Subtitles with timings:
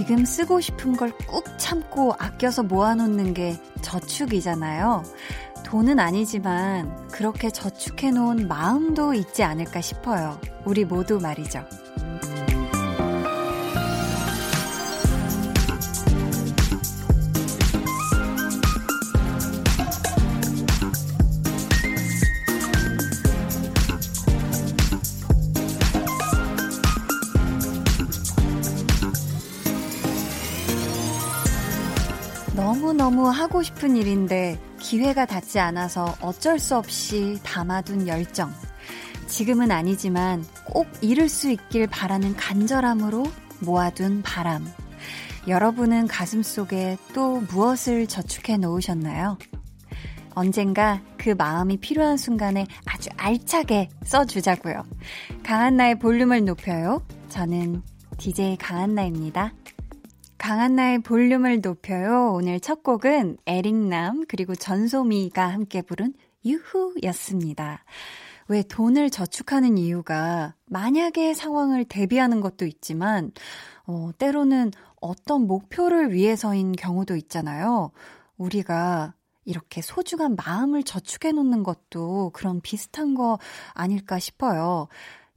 [0.00, 5.02] 지금 쓰고 싶은 걸 꾹 참고 아껴서 모아놓는 게 저축이잖아요.
[5.66, 10.40] 돈은 아니지만 그렇게 저축해놓은 마음도 있지 않을까 싶어요.
[10.64, 11.66] 우리 모두 말이죠.
[33.30, 38.52] 하고 싶은 일인데 기회가 닿지 않아서 어쩔 수 없이 담아둔 열정.
[39.26, 43.24] 지금은 아니지만 꼭 이룰 수 있길 바라는 간절함으로
[43.60, 44.66] 모아둔 바람.
[45.46, 49.38] 여러분은 가슴 속에 또 무엇을 저축해 놓으셨나요?
[50.34, 54.84] 언젠가 그 마음이 필요한 순간에 아주 알차게 써주자고요.
[55.42, 57.02] 강한나의 볼륨을 높여요.
[57.28, 57.82] 저는
[58.18, 59.52] DJ 강한나입니다.
[60.40, 62.32] 강한나의 볼륨을 높여요.
[62.32, 66.14] 오늘 첫 곡은 에릭남 그리고 전소미가 함께 부른
[66.46, 67.84] 유후였습니다.
[68.48, 73.32] 왜 돈을 저축하는 이유가 만약의 상황을 대비하는 것도 있지만
[73.86, 74.70] 어, 때로는
[75.02, 77.90] 어떤 목표를 위해서인 경우도 있잖아요.
[78.38, 79.12] 우리가
[79.44, 83.38] 이렇게 소중한 마음을 저축해 놓는 것도 그런 비슷한 거
[83.74, 84.88] 아닐까 싶어요.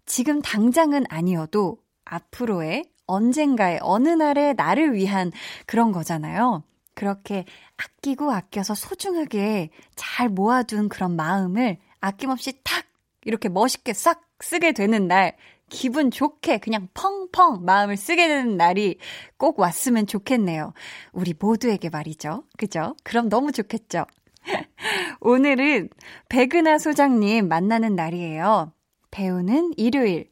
[0.05, 5.31] 지금 당장은 아니어도 앞으로의 언젠가의 어느 날에 나를 위한
[5.65, 6.63] 그런 거잖아요.
[6.95, 7.45] 그렇게
[7.77, 12.85] 아끼고 아껴서 소중하게 잘 모아둔 그런 마음을 아낌없이 탁
[13.25, 15.35] 이렇게 멋있게 싹 쓰게 되는 날,
[15.69, 18.97] 기분 좋게 그냥 펑펑 마음을 쓰게 되는 날이
[19.37, 20.73] 꼭 왔으면 좋겠네요.
[21.13, 22.43] 우리 모두에게 말이죠.
[22.57, 22.95] 그죠?
[23.03, 24.05] 그럼 너무 좋겠죠?
[25.21, 25.89] 오늘은
[26.29, 28.73] 백은하 소장님 만나는 날이에요.
[29.09, 30.29] 배우는 일요일.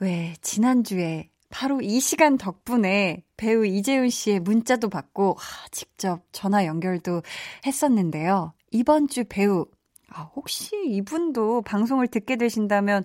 [0.00, 7.22] 왜, 지난주에 바로 이 시간 덕분에 배우 이재훈 씨의 문자도 받고 아, 직접 전화 연결도
[7.66, 8.52] 했었는데요.
[8.70, 9.66] 이번 주 배우
[10.10, 13.04] 아, 혹시 이분도 방송을 듣게 되신다면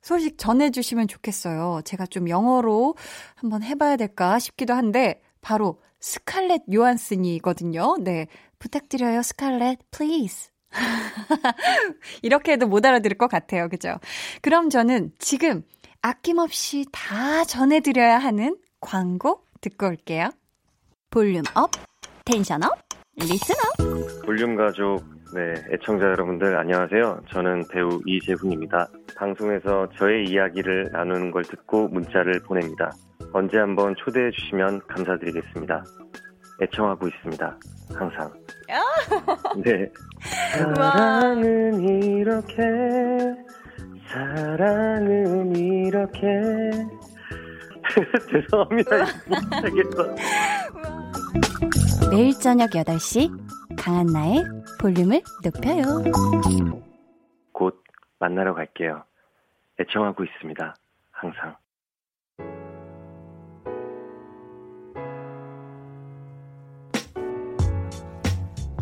[0.00, 1.82] 소식 전해주시면 좋겠어요.
[1.84, 2.96] 제가 좀 영어로
[3.36, 7.96] 한번 해봐야 될까 싶기도 한데 바로 스칼렛 요한슨이거든요.
[8.00, 8.26] 네,
[8.58, 10.50] 부탁드려요, 스칼렛, please.
[12.22, 13.68] 이렇게 해도 못 알아들을 것 같아요.
[13.68, 13.96] 그죠?
[14.40, 15.62] 그럼 저는 지금
[16.02, 20.30] 아낌없이 다 전해드려야 하는 광고 듣고 올게요.
[21.10, 21.70] volume up,
[22.24, 22.72] tension up,
[23.16, 24.22] listen up.
[24.26, 27.22] 볼륨 가족, 네, 애청자 여러분들 안녕하세요.
[27.32, 28.88] 저는 배우 이재훈입니다.
[29.16, 32.90] 방송에서 저의 이야기를 나누는 걸 듣고 문자를 보냅니다.
[33.32, 35.84] 언제 한번 초대해 주시면 감사드리겠습니다.
[36.62, 37.58] 애청하고 있습니다.
[37.94, 38.32] 항상.
[39.64, 39.88] 네.
[40.58, 42.62] 사랑은 이렇게
[44.12, 46.28] 사랑은 이렇게
[48.30, 49.06] 죄송합니다.
[49.26, 50.14] 못하겠어.
[52.10, 53.30] 매일 저녁 8시
[53.78, 54.44] 강한나의
[54.78, 56.02] 볼륨을 높여요.
[57.52, 57.82] 곧
[58.18, 59.02] 만나러 갈게요.
[59.80, 60.74] 애청하고 있습니다.
[61.10, 61.56] 항상.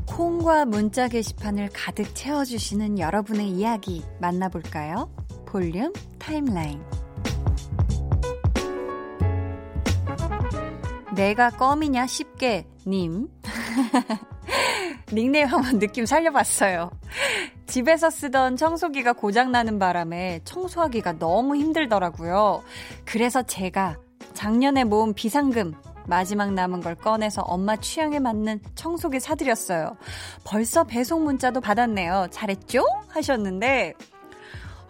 [0.06, 5.19] 콩과 문자 게시판을 가득 채워주시는 여러분의 이야기 만나볼까요?
[5.50, 6.80] 볼륨 타임라인.
[11.12, 13.28] 내가 껌이냐 쉽게 님.
[15.12, 16.92] 닉네임 한번 느낌 살려봤어요.
[17.66, 22.62] 집에서 쓰던 청소기가 고장나는 바람에 청소하기가 너무 힘들더라고요.
[23.04, 23.96] 그래서 제가
[24.34, 25.74] 작년에 모은 비상금
[26.06, 29.96] 마지막 남은 걸 꺼내서 엄마 취향에 맞는 청소기 사드렸어요.
[30.44, 32.28] 벌써 배송 문자도 받았네요.
[32.30, 32.84] 잘했죠?
[33.08, 33.94] 하셨는데,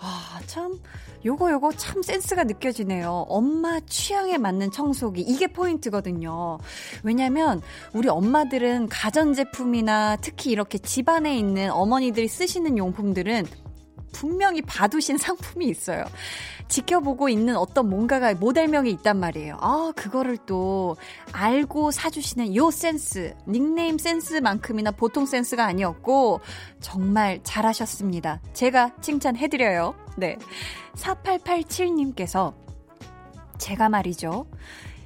[0.02, 0.78] 아, 참,
[1.24, 3.26] 요거 요거 참 센스가 느껴지네요.
[3.28, 5.20] 엄마 취향에 맞는 청소기.
[5.20, 6.58] 이게 포인트거든요.
[7.02, 7.60] 왜냐면
[7.92, 13.46] 우리 엄마들은 가전제품이나 특히 이렇게 집안에 있는 어머니들이 쓰시는 용품들은
[14.12, 16.04] 분명히 봐두신 상품이 있어요.
[16.68, 19.58] 지켜보고 있는 어떤 뭔가가 모델명이 있단 말이에요.
[19.60, 20.96] 아, 그거를 또
[21.32, 26.40] 알고 사주시는 요 센스, 닉네임 센스만큼이나 보통 센스가 아니었고,
[26.80, 28.40] 정말 잘하셨습니다.
[28.52, 29.94] 제가 칭찬해드려요.
[30.16, 30.38] 네.
[30.94, 32.54] 4887님께서,
[33.58, 34.46] 제가 말이죠.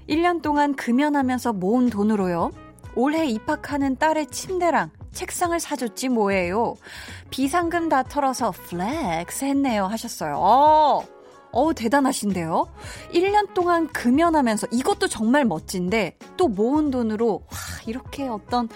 [0.08, 2.50] 1년 동안 금연하면서 모은 돈으로요.
[2.94, 6.76] 올해 입학하는 딸의 침대랑 책상을 사줬지 뭐예요.
[7.30, 10.36] 비상금 다 털어서 flex 했네요 하셨어요.
[10.36, 11.04] 어,
[11.52, 12.66] 어 대단하신데요.
[13.12, 18.68] 1년 동안 금연하면서 이것도 정말 멋진데 또 모은 돈으로 와, 이렇게 어떤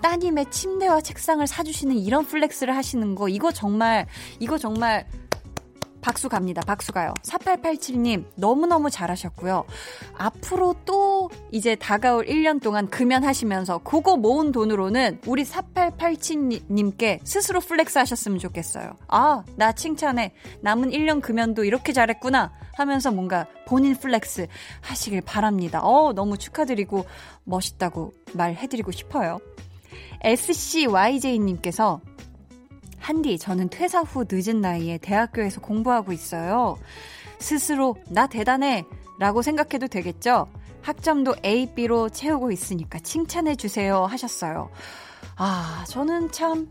[0.00, 4.06] 따님의 침대와 책상을 사주시는 이런 flex를 하시는 거 이거 정말
[4.38, 5.06] 이거 정말
[6.00, 6.62] 박수 갑니다.
[6.66, 7.14] 박수 가요.
[7.22, 9.64] 4887님, 너무너무 잘하셨고요.
[10.16, 18.38] 앞으로 또 이제 다가올 1년 동안 금연하시면서 그거 모은 돈으로는 우리 4887님께 스스로 flex 하셨으면
[18.38, 18.92] 좋겠어요.
[19.08, 20.32] 아, 나 칭찬해.
[20.62, 22.52] 남은 1년 금연도 이렇게 잘했구나.
[22.74, 24.46] 하면서 뭔가 본인 flex
[24.80, 25.80] 하시길 바랍니다.
[25.82, 27.04] 어, 너무 축하드리고
[27.44, 29.38] 멋있다고 말해드리고 싶어요.
[30.22, 32.00] SCYJ님께서
[33.00, 36.78] 한디, 저는 퇴사 후 늦은 나이에 대학교에서 공부하고 있어요.
[37.38, 38.84] 스스로 나 대단해
[39.18, 40.46] 라고 생각해도 되겠죠?
[40.82, 44.70] 학점도 A, B로 채우고 있으니까 칭찬해 주세요 하셨어요.
[45.36, 46.68] 아, 저는 참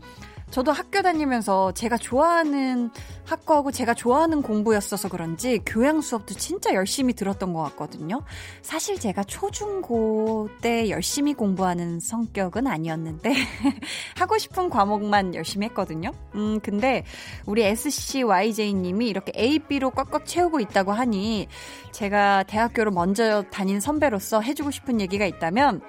[0.50, 2.90] 저도 학교 다니면서 제가 좋아하는
[3.24, 8.22] 학과하고 제가 좋아하는 공부였어서 그런지 교양 수업도 진짜 열심히 들었던 것 같거든요.
[8.60, 13.32] 사실 제가 초중고 때 열심히 공부하는 성격은 아니었는데
[14.18, 16.10] 하고 싶은 과목만 열심히 했거든요.
[16.34, 17.04] 음, 근데
[17.46, 21.46] 우리 SCYJ님이 이렇게 A, B로 꽉꽉 채우고 있다고 하니
[21.92, 25.80] 제가 대학교를 먼저 다닌 선배로서 해주고 싶은 얘기가 있다면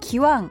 [0.00, 0.50] 기왕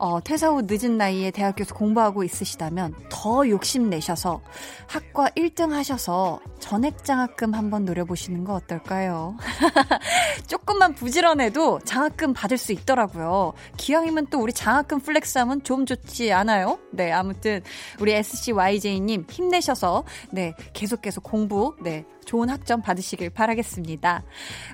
[0.00, 4.40] 어, 퇴사 후 늦은 나이에 대학교에서 공부하고 있으시다면 더 욕심내셔서
[4.86, 9.36] 학과 1등 하셔서 전액 장학금 한번 노려보시는 거 어떨까요?
[10.48, 13.52] 조금만 부지런해도 장학금 받을 수 있더라고요.
[13.76, 16.78] 기왕이면 또 우리 장학금 flex 하면 좀 좋지 않아요?
[16.92, 17.60] 네, 아무튼
[18.00, 24.22] 우리 SCYJ님 힘내셔서 네, 계속 계속 공부, 네, 좋은 학점 받으시길 바라겠습니다.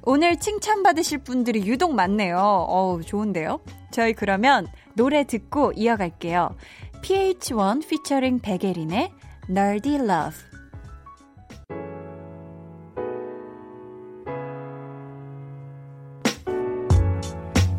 [0.03, 2.39] 오늘 칭찬받으실 분들이 유독 많네요.
[2.39, 3.59] 어우, 좋은데요?
[3.91, 6.57] 저희 그러면 노래 듣고 이어갈게요.
[7.03, 9.13] PH1 피처링 베게린의
[9.51, 10.41] Nerdy Love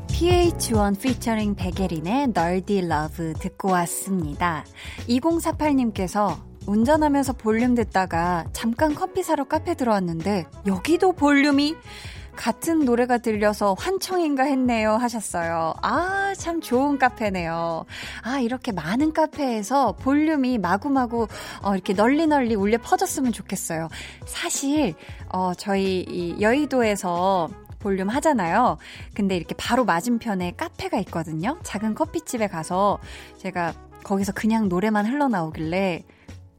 [0.07, 4.63] PH1 피처링 베게린의 Nerdy Love 듣고 왔습니다.
[5.09, 6.37] 2048님께서
[6.67, 11.75] 운전하면서 볼륨 듣다가 잠깐 커피 사러 카페 들어왔는데 여기도 볼륨이
[12.37, 15.73] 같은 노래가 들려서 환청인가 했네요 하셨어요.
[15.81, 17.85] 아, 참 좋은 카페네요.
[18.21, 21.27] 아, 이렇게 많은 카페에서 볼륨이 마구마구
[21.61, 23.89] 어, 이렇게 널리 널리 울려 퍼졌으면 좋겠어요.
[24.25, 24.93] 사실
[25.29, 27.49] 어, 저희 이 여의도에서
[27.79, 28.77] 볼륨 하잖아요.
[29.13, 31.57] 근데 이렇게 바로 맞은편에 카페가 있거든요.
[31.63, 32.99] 작은 커피집에 가서
[33.37, 33.73] 제가
[34.03, 36.03] 거기서 그냥 노래만 흘러나오길래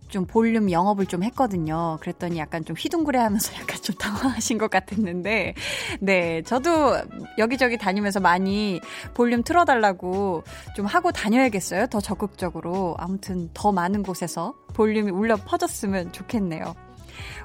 [0.09, 1.99] 좀 볼륨 영업을 좀 했거든요.
[2.01, 5.55] 그랬더니 약간 좀 휘둥그레 하면서 약간 좀 당황하신 것 같았는데,
[6.01, 6.97] 네, 저도
[7.39, 8.81] 여기저기 다니면서 많이
[9.15, 10.43] 볼륨 틀어달라고
[10.75, 11.87] 좀 하고 다녀야겠어요.
[11.87, 12.97] 더 적극적으로.
[12.99, 16.75] 아무튼 더 많은 곳에서 볼륨이 울려 퍼졌으면 좋겠네요.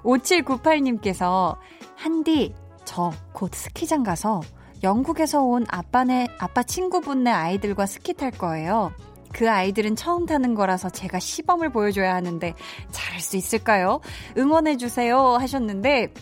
[0.03, 1.57] 5798님께서,
[1.95, 2.53] 한디,
[2.85, 4.41] 저 곧 스키장 가서
[4.83, 8.91] 영국에서 온 아빠네, 아빠 친구분네 아이들과 스키 탈 거예요.
[9.33, 12.53] 그 아이들은 처음 타는 거라서 제가 시범을 보여줘야 하는데
[12.91, 13.99] 잘할 수 있을까요?
[14.37, 16.13] 응원해주세요 하셨는데,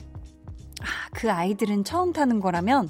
[0.82, 2.90] 아, 그 아이들은 처음 타는 거라면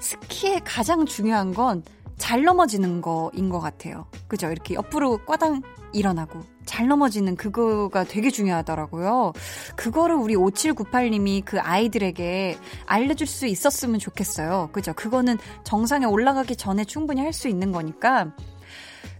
[0.00, 1.82] 스키의 가장 중요한 건
[2.18, 4.06] 잘 넘어지는 거인 것 같아요.
[4.26, 4.50] 그죠?
[4.50, 5.62] 이렇게 옆으로 꽈당
[5.92, 9.32] 일어나고 잘 넘어지는 그거가 되게 중요하더라고요.
[9.76, 14.68] 그거를 우리 5798님이 그 아이들에게 알려줄 수 있었으면 좋겠어요.
[14.72, 14.92] 그죠?
[14.92, 18.32] 그거는 정상에 올라가기 전에 충분히 할 수 있는 거니까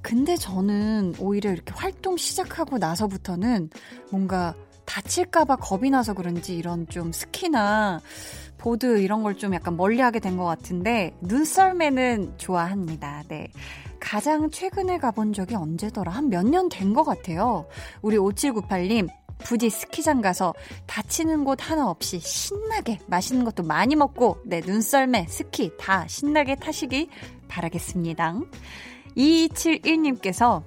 [0.03, 3.71] 근데 저는 오히려 이렇게 활동 시작하고 나서부터는
[4.11, 8.01] 뭔가 다칠까봐 겁이 나서 그런지 이런 좀 스키나
[8.57, 13.23] 보드 이런 걸 좀 약간 멀리 하게 된 것 같은데 눈썰매는 좋아합니다.
[13.29, 13.49] 네.
[14.01, 16.11] 가장 최근에 가본 적이 언제더라?
[16.13, 17.67] 한 몇 년 된 것 같아요.
[18.01, 20.55] 우리 5798님, 부디 스키장 가서
[20.87, 27.09] 다치는 곳 하나 없이 신나게 맛있는 것도 많이 먹고, 네, 눈썰매, 스키 다 신나게 타시기
[27.49, 28.41] 바라겠습니다.
[29.19, 30.63] 2271님께서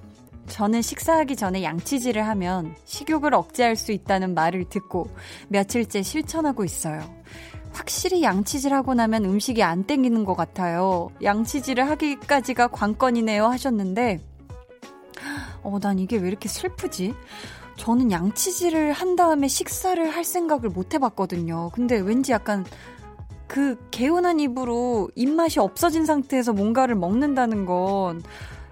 [0.48, 5.08] 저는 식사하기 전에 양치질을 하면 식욕을 억제할 수 있다는 말을 듣고
[5.48, 7.02] 며칠째 실천하고 있어요.
[7.72, 11.10] 확실히 양치질 하고 나면 음식이 안 땡기는 것 같아요.
[11.22, 14.20] 양치질을 하기까지가 관건이네요 하셨는데,
[15.62, 17.14] 어, 난 이게 왜 이렇게 슬프지?
[17.76, 21.70] 저는 양치질을 한 다음에 식사를 할 생각을 못 해봤거든요.
[21.72, 22.66] 근데 왠지 약간
[23.52, 28.22] 그 개운한 입으로 입맛이 없어진 상태에서 뭔가를 먹는다는 건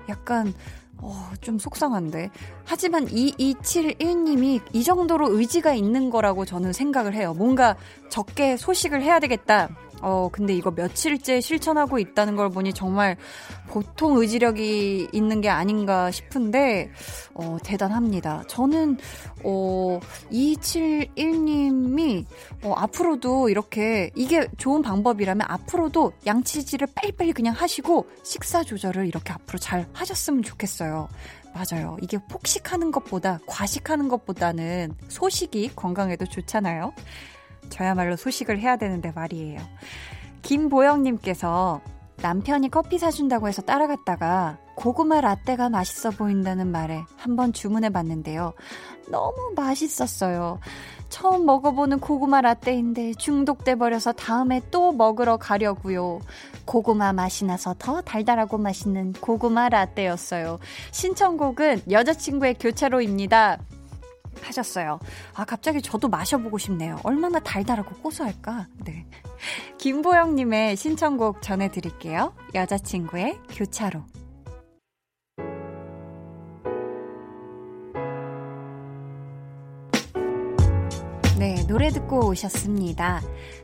[0.08, 0.54] 약간
[0.96, 2.30] 어, 좀 속상한데.
[2.64, 7.34] 하지만 2271님이 이 정도로 의지가 있는 거라고 저는 생각을 해요.
[7.37, 7.76] 뭔가
[8.08, 9.68] 적게 소식을 해야 되겠다.
[10.00, 13.16] 어, 근데 이거 며칠째 실천하고 있다는 걸 보니 정말
[13.69, 16.90] 보통 의지력이 있는 게 아닌가 싶은데,
[17.35, 18.45] 어, 대단합니다.
[18.49, 18.99] 저는,
[19.45, 20.00] 어,
[20.33, 22.25] 271님이,
[22.64, 29.59] 어, 앞으로도 이렇게, 이게 좋은 방법이라면 앞으로도 양치질을 빨리빨리 그냥 하시고, 식사 조절을 이렇게 앞으로
[29.59, 31.09] 잘 하셨으면 좋겠어요.
[31.52, 31.97] 맞아요.
[32.00, 36.92] 이게 폭식하는 것보다 과식하는 것보다는 소식이 건강에도 좋잖아요.
[37.69, 39.61] 저야말로 소식을 해야 되는데 말이에요.
[40.43, 41.81] 김보영님께서
[42.23, 48.52] 남편이 커피 사준다고 해서 따라갔다가 고구마 라떼가 맛있어 보인다는 말에 한번 주문해 봤는데요.
[49.09, 50.59] 너무 맛있었어요.
[51.09, 56.21] 처음 먹어보는 고구마 라떼인데 중독돼 버려서 다음에 또 먹으러 가려고요.
[56.64, 60.59] 고구마 맛이 나서 더 달달하고 맛있는 고구마 라떼였어요.
[60.93, 63.59] 신청곡은 여자친구의 교차로입니다.
[64.42, 64.99] 하셨어요.
[65.35, 66.99] 아, 갑자기 저도 마셔보고 싶네요.
[67.02, 68.68] 얼마나 달달하고 고소할까?
[68.85, 69.06] 네.
[69.78, 72.35] 김보영님의 신청곡 전해드릴게요.
[72.54, 74.02] 여자친구의 교차로.
[81.38, 83.23] 네, 노래 듣고 오셨습니다.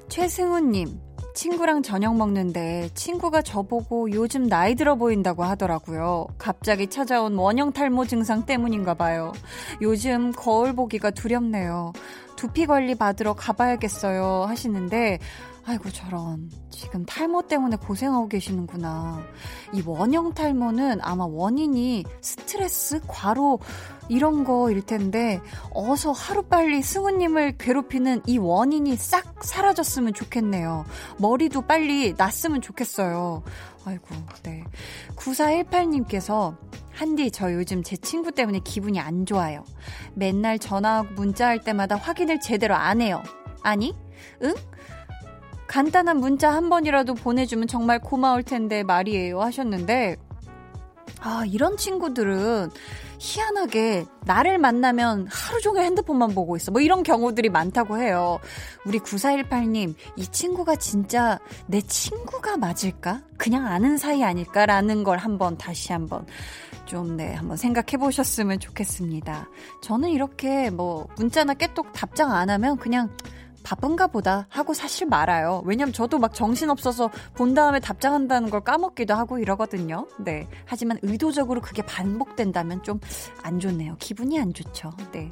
[0.09, 0.99] 최승우님,
[1.37, 6.29] 친구랑 저녁 먹는데 친구가 저보고 요즘 나이 들어 보인다고 하더라고요.
[6.39, 9.35] 갑자기 찾아온 원형 탈모 증상 때문인가 봐요.
[9.83, 11.93] 요즘 거울 보기가 두렵네요.
[12.37, 14.47] 두피 관리 받으러 가봐야겠어요.
[14.49, 15.19] 하시는데,
[15.69, 16.49] 아이고, 저런.
[16.71, 19.21] 지금 탈모 때문에 고생하고 계시는구나.
[19.73, 23.59] 이 원형 탈모는 아마 원인이 스트레스, 과로,
[24.09, 25.41] 이런 거일 텐데,
[25.73, 30.85] 어서 하루빨리 승우님을 괴롭히는 이 원인이 싹 사라졌으면 좋겠네요.
[31.19, 33.43] 머리도 빨리 났으면 좋겠어요.
[33.85, 34.07] 아이고,
[34.45, 34.63] 네.
[35.17, 36.57] 9418님께서,
[36.93, 39.65] 한디, 저 요즘 제 친구 때문에 기분이 안 좋아요.
[40.15, 43.21] 맨날 전화하고 문자할 때마다 확인을 제대로 안 해요.
[43.63, 43.93] 아니?
[44.45, 44.55] 응?
[45.69, 50.17] 간단한 문자 한 번이라도 보내주면 정말 고마울 텐데 말이에요 하셨는데
[51.21, 52.71] 아 이런 친구들은
[53.19, 56.71] 희한하게 나를 만나면 하루 종일 핸드폰만 보고 있어.
[56.71, 58.39] 뭐 이런 경우들이 많다고 해요.
[58.85, 63.23] 우리 9418님, 이 친구가 진짜 내 친구가 맞을까?
[63.39, 66.27] 그냥 아는 사이 아닐까라는 걸 한번 다시 한번
[66.85, 69.49] 좀, 네, 한번 생각해 보셨으면 좋겠습니다.
[69.83, 73.11] 저는 이렇게 뭐 문자나 깨똑 답장 안 하면 그냥
[73.67, 75.61] 바쁜가 보다 하고 사실 말아요.
[75.67, 80.07] 왜냐면 저도 막 정신없어서 본 다음에 답장한다는 걸 까먹기도 하고 이러거든요.
[80.21, 80.47] 네.
[80.67, 83.01] 하지만 의도적으로 그게 반복된다면 좀
[83.43, 83.97] 안 좋네요.
[83.99, 84.93] 기분이 안 좋죠.
[85.13, 85.31] 네.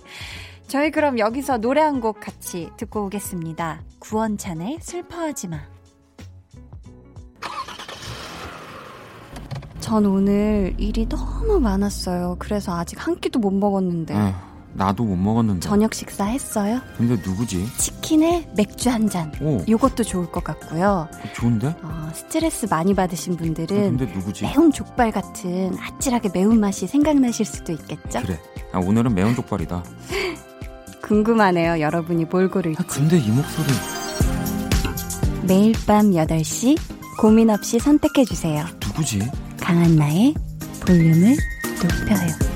[0.66, 3.80] 저희 그럼 여기서 노래 한 곡 같이 듣고 오겠습니다.
[4.00, 5.60] 구원찬의 슬퍼하지 마.
[9.80, 12.36] 전 오늘 일이 너무 많았어요.
[12.38, 14.14] 그래서 아직 한 끼도 못 먹었는데.
[14.14, 14.32] 응.
[14.75, 15.61] 나도 못 먹었는데.
[15.61, 16.81] 저녁 식사 했어요?
[16.97, 17.66] 근데 누구지?
[17.78, 19.33] 치킨에 맥주 한 잔.
[19.40, 19.62] 오.
[19.69, 21.09] 요것도 좋을 것 같고요.
[21.35, 21.75] 좋은데?
[21.83, 24.45] 어, 스트레스 많이 받으신 분들은 어, 근데 누구지?
[24.45, 28.21] 매운 족발 같은 아찔하게 매운 맛이 생각나실 수도 있겠죠?
[28.23, 28.38] 그래.
[28.73, 29.85] 아, 오늘은 매운 족발이다.
[31.02, 31.81] 궁금하네요.
[31.81, 32.78] 여러분이 뭘 고를지.
[32.83, 33.69] 아, 근데 이 목소리.
[35.47, 36.76] 매일 밤 8시
[37.19, 38.64] 고민 없이 선택해 주세요.
[38.85, 39.21] 누구지?
[39.61, 40.35] 강한나의
[40.87, 41.37] 볼륨을
[41.83, 42.53] 높여요.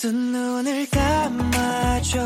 [0.00, 2.18] 두 눈을 감아줘.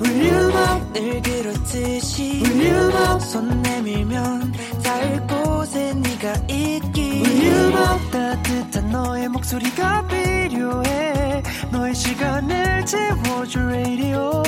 [0.00, 4.52] 울륨업 늘 그렇듯이 울륨업 손 내밀면
[4.84, 7.22] 닿을 곳에 네가 있기.
[7.24, 11.42] 울륨업 따뜻한 너의 목소리가 필요해.
[11.70, 14.42] 너의 시간을 채워줄 radio.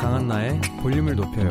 [0.00, 1.50] 강한나의 볼륨을 높여요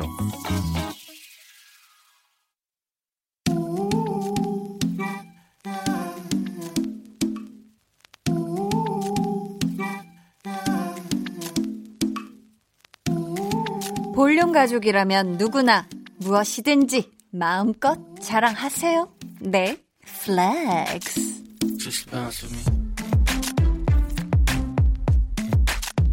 [14.19, 19.07] 볼륨 가족이라면 누구나 무엇이든지 마음껏 자랑하세요.
[19.39, 21.41] 네, flex.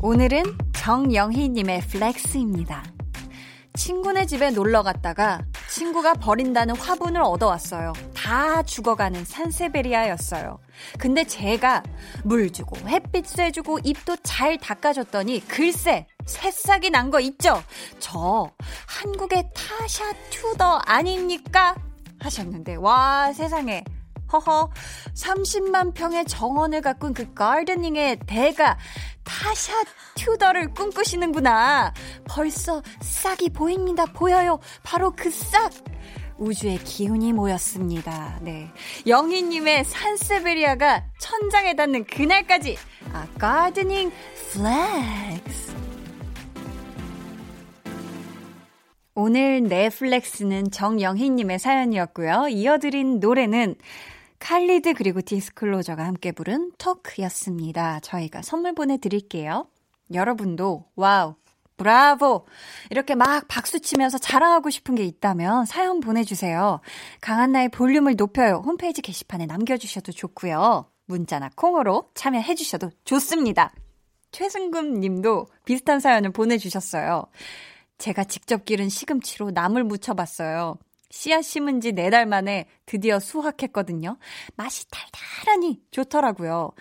[0.01, 2.85] 오늘은 정영희님의 flex입니다.
[3.75, 5.41] 친구네 집에 놀러 갔다가
[5.77, 7.93] 친구가 버린다는 화분을 얻어왔어요.
[8.15, 10.59] 다 죽어가는 산세베리아였어요.
[10.99, 11.83] 근데 제가
[12.25, 17.63] 물 주고 햇빛 쐬주고 잎도 잘 닦아줬더니 글쎄 새싹이 난 거 있죠?
[17.99, 18.51] 저
[18.89, 21.77] 한국의 타샤 튜더 아닙니까?
[22.21, 23.85] 하셨는데 와 세상에
[24.33, 24.71] 허허
[25.15, 28.79] 30만 평의 정원을 가꾼 그 가르닝의 대가
[29.47, 29.73] 타샤
[30.17, 31.95] 튜더를 꿈꾸시는구나.
[32.29, 34.05] 벌써 싹이 보입니다.
[34.05, 34.59] 보여요.
[34.83, 35.71] 바로 그 싹.
[36.37, 38.41] 우주의 기운이 모였습니다.
[38.43, 38.69] 네.
[39.07, 42.77] 영희님의 산세베리아가 천장에 닿는 그날까지.
[43.13, 44.11] 아, gardening
[44.51, 45.77] flex.
[49.15, 52.49] 오늘 네 flex는 정영희님의 사연이었고요.
[52.49, 53.77] 이어드린 노래는
[54.39, 58.01] 칼리드 그리고 디스클로저가 함께 부른 Talk였습니다.
[58.01, 59.69] 저희가 선물 보내드릴게요.
[60.13, 61.35] 여러분도 wow
[61.77, 62.47] 브라보!
[62.91, 66.81] 이렇게 막 박수 치면서 자랑하고 싶은 게 있다면 사연 보내주세요.
[67.21, 68.63] 강한나의 볼륨을 높여요.
[68.65, 70.91] 홈페이지 게시판에 남겨주셔도 좋고요.
[71.07, 73.73] 문자나 콩으로 참여해주셔도 좋습니다.
[74.33, 77.27] 최승금 님도 비슷한 사연을 보내주셨어요.
[77.99, 80.79] 제가 직접 기른 시금치로 나물 무쳐봤어요.
[81.17, 84.19] 씨앗 심은 지네달 만에 드디어 수확했거든요.
[84.55, 86.73] 맛이 달달하니 좋더라고요.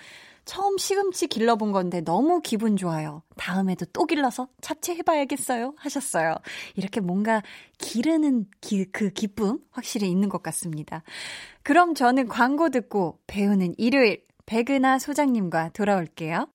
[0.44, 3.24] 처음 시금치 길러본 건데 너무 기분 좋아요.
[3.38, 5.74] 다음에도 또 길러서 잡채해봐야겠어요.
[5.78, 6.36] 하셨어요.
[6.76, 7.42] 이렇게 뭔가
[7.78, 11.02] 기르는 기, 그 기쁨 확실히 있는 것 같습니다.
[11.64, 16.50] 그럼 저는 광고 듣고 배우는 일요일 백은하 소장님과 돌아올게요.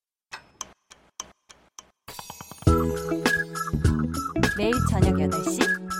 [4.57, 5.90] 매일 저녁 8시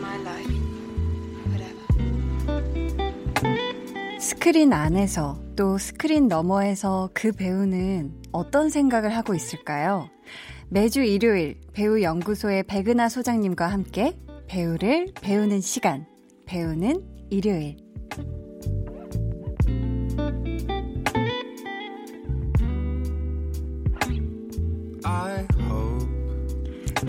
[0.00, 0.54] my life.
[1.48, 1.86] Whatever.
[4.20, 10.08] 스크린 안에서 또 스크린 너머에서 그 배우는 어떤 생각을 하고 있을까요?
[10.68, 14.16] 매주 일요일 배우 연구소의 백은하 소장님과 함께
[14.50, 16.06] 배우를 배우는 시간,
[16.44, 17.76] 배우는 일요일.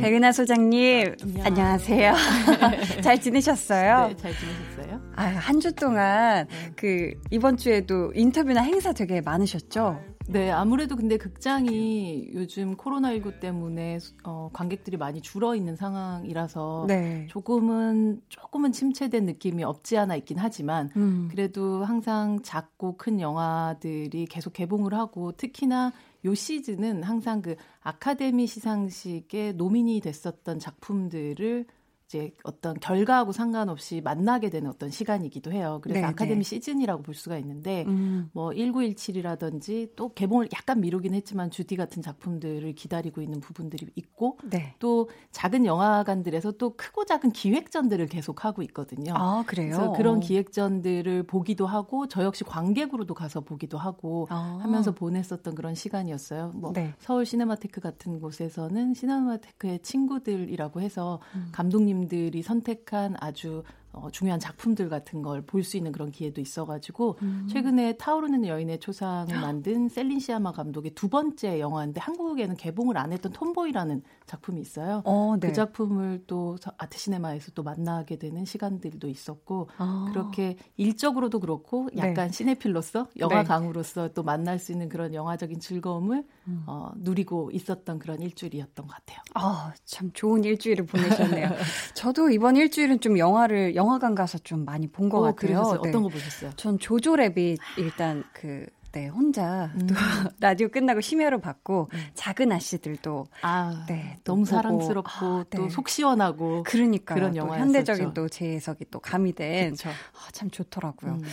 [0.02, 2.14] 백은하 소장님, 안녕하세요.
[3.04, 4.08] 잘 지내셨어요?
[4.08, 5.02] 네, 잘 지내셨어요?
[5.16, 6.72] 아, 한 주 동안 네.
[6.76, 10.00] 그 이번 주에도 인터뷰나 행사 되게 많으셨죠?
[10.28, 17.28] 네, 아무래도 근데 극장이 요즘 코로나19 때문에 어, 관객들이 많이 줄어 있는 상황이라서 네.
[17.30, 21.28] 조금은 조금은 침체된 느낌이 없지 않아 있긴 하지만 음.
[21.30, 25.92] 그래도 항상 작고 큰 영화들이 계속 개봉을 하고 특히나
[26.26, 31.66] 요 시즌은 항상 그 아카데미 시상식에 노민이 됐었던 작품들을
[32.12, 35.80] 이제 어떤 결과하고 상관없이 만나게 되는 어떤 시간이기도 해요.
[35.82, 36.44] 그래서 네 아카데미 네.
[36.44, 38.30] 시즌이라고 볼 수가 있는데 음.
[38.34, 44.76] 뭐 1917이라든지 또 개봉을 약간 미루긴 했지만 주디 같은 작품들을 기다리고 있는 부분들이 있고 네.
[44.80, 49.14] 또 작은 영화관들에서 또 크고 작은 기획전들을 계속 하고 있거든요.
[49.16, 49.78] 아, 그래요?
[49.78, 54.60] 그래서 그런 기획전들을 보기도 하고 저 역시 관객으로도 가서 보기도 하고 아.
[54.62, 56.52] 하면서 보냈었던 그런 시간이었어요.
[56.56, 56.94] 뭐 네.
[57.00, 61.48] 서울 시네마테크 같은 곳에서는 시네마테크의 친구들이라고 해서 음.
[61.54, 67.18] 감독님 분들이 선택한 아주 어, 중요한 작품들 같은 걸 볼 수 있는 그런 기회도 있어가지고
[67.22, 67.48] 음.
[67.50, 73.32] 최근에 타오르는 여인의 초상을 만든 셀린 시아마 감독의 두 번째 영화인데 한국에는 개봉을 안 했던
[73.32, 75.02] 톰보이라는 작품이 있어요.
[75.06, 75.48] 어, 네.
[75.48, 80.08] 그 작품을 또 아트시네마에서 또 만나게 되는 시간들도 있었고 아.
[80.12, 82.32] 그렇게 일적으로도 그렇고 약간 네.
[82.32, 83.44] 시네필로서 영화 네.
[83.44, 86.64] 강으로서 또 만날 수 있는 그런 영화적인 즐거움을 음.
[86.68, 89.20] 어, 누리고 있었던 그런 일주일이었던 것 같아요.
[89.36, 91.50] 아, 참 좋은 일주일을 보내셨네요.
[91.96, 95.36] 저도 이번 일주일은 좀 영화를 영화관 가서 좀 많이 본것 어, 같아요.
[95.36, 95.82] 그러셨어요?
[95.82, 95.90] 네.
[95.90, 96.52] 어떤 거 보셨어요?
[96.56, 99.88] 전 조조 랩이 일단 그 네, 혼자 음.
[99.88, 99.96] 또
[100.40, 102.00] 라디오 끝나고 심야로 받고 음.
[102.14, 104.46] 작은 아씨들도 아, 네, 너무.
[104.46, 105.58] 사랑스럽고 아, 네.
[105.58, 111.14] 또속 시원하고 그러니까 그런 영화 현대적인 또 재해석이 또 가미된 아, 참 좋더라고요.
[111.14, 111.24] 음.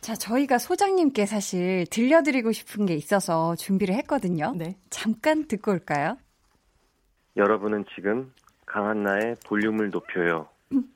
[0.00, 4.52] 자, 저희가 소장님께 사실 들려드리고 싶은 게 있어서 준비를 했거든요.
[4.56, 4.76] 네.
[4.90, 6.18] 잠깐 듣고 올까요?
[7.36, 8.32] 여러분은 지금
[8.66, 10.48] 강한나의 볼륨을 높여요.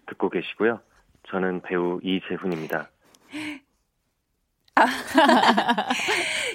[0.06, 0.80] 듣고 계시고요.
[1.30, 2.90] 저는 배우 이재훈입니다.
[4.76, 4.84] 아,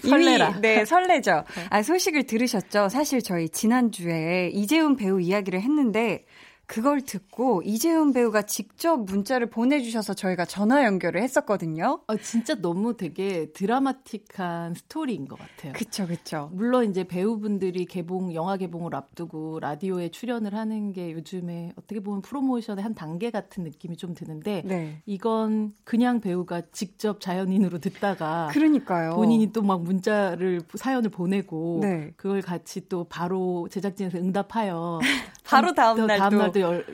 [0.04, 1.44] 이미 네 설레죠.
[1.70, 2.88] 아 소식을 들으셨죠?
[2.90, 6.26] 사실 저희 지난 주에 이재훈 배우 이야기를 했는데
[6.74, 12.00] 그걸 듣고 이재훈 배우가 직접 문자를 보내주셔서 저희가 전화 연결을 했었거든요.
[12.08, 15.74] 아, 진짜 너무 되게 드라마틱한 스토리인 것 같아요.
[15.74, 16.50] 그쵸, 그쵸.
[16.52, 22.84] 물론 이제 배우분들이 개봉, 영화 개봉을 앞두고 라디오에 출연을 하는 게 요즘에 어떻게 보면 프로모션의
[22.84, 25.02] 한 단계 같은 느낌이 좀 드는데 네.
[25.06, 29.12] 이건 그냥 배우가 직접 자연인으로 듣다가 그러니까요.
[29.12, 32.14] 본인이 또 막 문자를 사연을 보내고 네.
[32.18, 35.00] 그걸 같이 또 바로 제작진에서 응답하여
[35.44, 36.86] 바로 다음 날 다음 날도 열,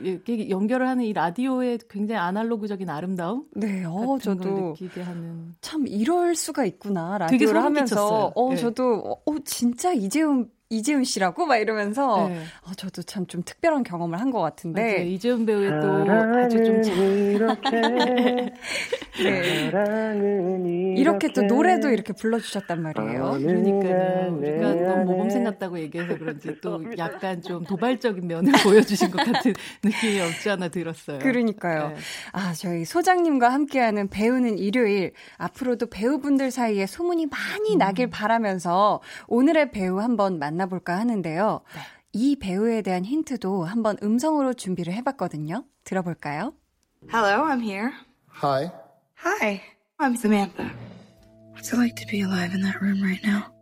[0.50, 3.46] 연결을 하는 이 라디오의 굉장히 아날로그적인 아름다움.
[3.54, 5.54] 네, 어 저도 느끼게 하는.
[5.60, 7.94] 참 이럴 수가 있구나 라디오를 하면서.
[7.94, 8.32] 끼쳤어요.
[8.34, 8.56] 어 네.
[8.56, 12.42] 저도 어 진짜 이재훈 이재훈 씨라고 막 이러면서 네.
[12.62, 15.02] 어, 저도 참 좀 특별한 경험을 한 것 같은데 맞아요.
[15.04, 17.80] 이재훈 배우의 또 아주 좀 이렇게
[19.22, 20.94] 네.
[20.96, 23.32] 이렇게 또 노래도 이렇게 불러주셨단 말이에요.
[23.40, 24.36] 그러니까요.
[24.36, 29.52] 우리가 너무 모범생 같다고 얘기해서 그런지 또 약간 좀 도발적인 면을 보여주신 것 같은
[29.82, 31.18] 느낌이 없지 않아 들었어요.
[31.18, 31.88] 그러니까요.
[31.88, 31.96] 네.
[32.32, 37.78] 아 저희 소장님과 함께하는 배우는 일요일 앞으로도 배우분들 사이에 소문이 많이 음.
[37.78, 40.59] 나길 바라면서 오늘의 배우 한번 만나.
[40.60, 41.60] 만나볼까 하는데요.
[41.74, 41.80] 네.
[42.12, 45.64] 이 배우에 대한 힌트도 한번 음성으로 준비를 해봤거든요.
[45.84, 46.54] 들어볼까요?
[47.10, 47.92] Hello, I'm here.
[48.42, 48.70] Hi.
[49.24, 49.62] Hi,
[49.98, 50.70] I'm Samantha.
[51.52, 53.52] What's it like to be alive in that room right now?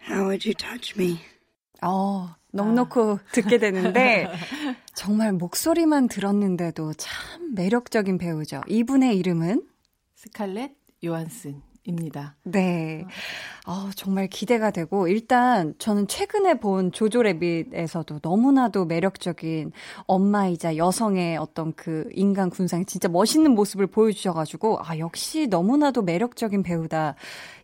[0.00, 1.20] How would you touch me?
[1.82, 3.18] 어, 넉넉히 아.
[3.32, 4.28] 듣게 되는데
[4.94, 8.62] 정말 목소리만 들었는데도 참 매력적인 배우죠.
[8.68, 9.66] 이분의 이름은
[10.16, 10.72] 스칼렛
[11.04, 12.36] 요한슨 입니다.
[12.44, 13.04] 네.
[13.66, 19.72] 어, 정말 기대가 되고 일단 저는 최근에 본 조조 레빗에서도 너무나도 매력적인
[20.06, 27.14] 엄마이자 여성의 어떤 그 인간 군상 진짜 멋있는 모습을 보여주셔가지고 아 역시 너무나도 매력적인 배우다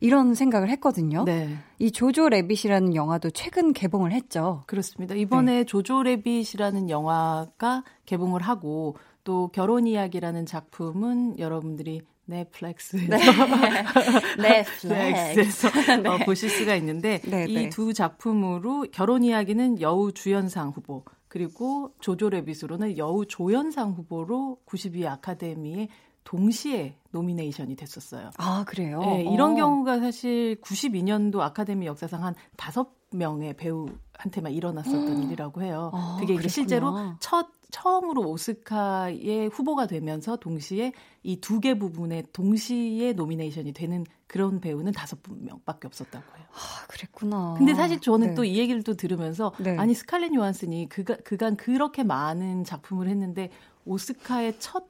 [0.00, 1.24] 이런 생각을 했거든요.
[1.24, 1.56] 네.
[1.78, 4.62] 이 조조 레빗이라는 영화도 최근 개봉을 했죠.
[4.66, 5.14] 그렇습니다.
[5.14, 5.64] 이번에 네.
[5.64, 13.18] 조조 레빗이라는 영화가 개봉을 하고 또 결혼 이야기라는 작품은 여러분들이 넷플릭스에서 네.
[14.38, 15.68] 넷플릭스에서
[16.02, 16.08] 네.
[16.08, 17.92] 어, 보실 수가 있는데 네, 이두 네.
[17.92, 25.88] 작품으로 결혼 이야기는 여우 주연상 후보 그리고 조조 레빗으로는 여우 조연상 후보로 92 아카데미에
[26.24, 28.30] 동시에 nomination이 됐었어요.
[28.38, 29.00] 아, 그래요?
[29.00, 29.52] 네, 이런 오.
[29.52, 29.56] 어.
[29.56, 35.22] 경우가 사실 92년도 아카데미 역사상 한 다섯 명의 배우한테만 일어났었던 음.
[35.24, 35.90] 일이라고 해요.
[35.92, 43.12] 아, 그게 이제 실제로 첫 처음으로 오스카의 후보가 되면서 동시에 이 두 개 부문에 동시에
[43.14, 46.46] nomination이 되는 그런 배우는 다섯 명밖에 없었다고 해요.
[46.52, 47.54] 아, 그랬구나.
[47.58, 48.34] 근데 사실 저는 네.
[48.34, 49.76] 또이 얘기를 또 들으면서 네.
[49.78, 53.50] 아니 스칼렛 요한슨이 그가, 그간 그렇게 많은 작품을 했는데
[53.84, 54.88] 오스카의 첫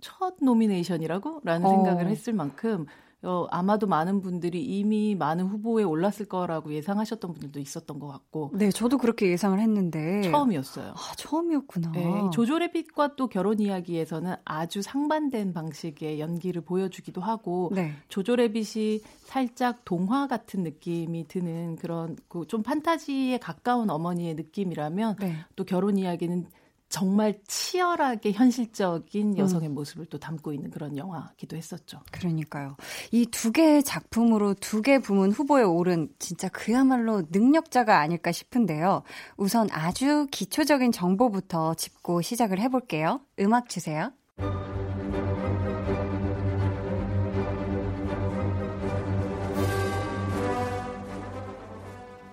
[0.00, 1.42] 첫 nomination이라고?
[1.44, 1.70] 라는 어.
[1.70, 2.86] 생각을 했을 만큼
[3.22, 8.50] 어, 아마도 많은 분들이 이미 많은 후보에 올랐을 거라고 예상하셨던 분들도 있었던 것 같고.
[8.54, 10.22] 네, 저도 그렇게 예상을 했는데.
[10.22, 10.92] 처음이었어요.
[10.92, 11.92] 아, 처음이었구나.
[11.92, 17.92] 네, 조조레빗과 또 결혼 이야기에서는 아주 상반된 방식의 연기를 보여주기도 하고, 네.
[18.08, 22.16] 조조레빗이 살짝 동화 같은 느낌이 드는 그런
[22.48, 25.36] 좀 판타지에 가까운 어머니의 느낌이라면, 네.
[25.56, 26.46] 또 결혼 이야기는
[26.90, 29.38] 정말 치열하게 현실적인 음.
[29.38, 29.74] 여성의 음.
[29.74, 32.00] 모습을 또 담고 있는 그런 영화기도 했었죠.
[32.10, 32.76] 그러니까요.
[33.12, 39.02] 이 두 개의 작품으로 두 개 부문 후보에 오른 진짜 그야말로 능력자가 아닐까 싶은데요.
[39.36, 43.20] 우선 아주 기초적인 정보부터 짚고 시작을 해볼게요.
[43.38, 44.10] 음악 주세요.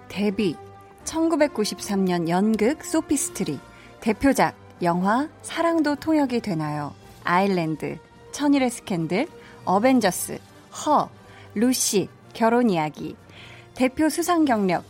[0.07, 0.55] 데뷔
[1.05, 3.59] 1993년 연극 소피스트리
[4.07, 6.93] 대표작 영화 사랑도 통역이 되나요?
[7.25, 7.97] 아일랜드,
[8.31, 9.27] 천일의 스캔들,
[9.65, 10.39] 어벤져스,
[10.71, 11.09] 허,
[11.55, 13.17] 루시, 결혼 이야기.
[13.75, 14.85] 대표 수상 경력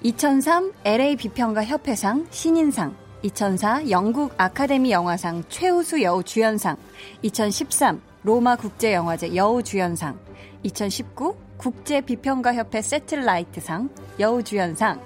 [0.00, 6.78] 2003 LA 비평가 협회상 신인상 2004 영국 아카데미 영화상 최우수 여우 주연상
[7.20, 10.18] 2013 로마 국제영화제 여우 주연상
[10.62, 15.02] 2019 국제 비평가 협회 세틀라이트상 여우 주연상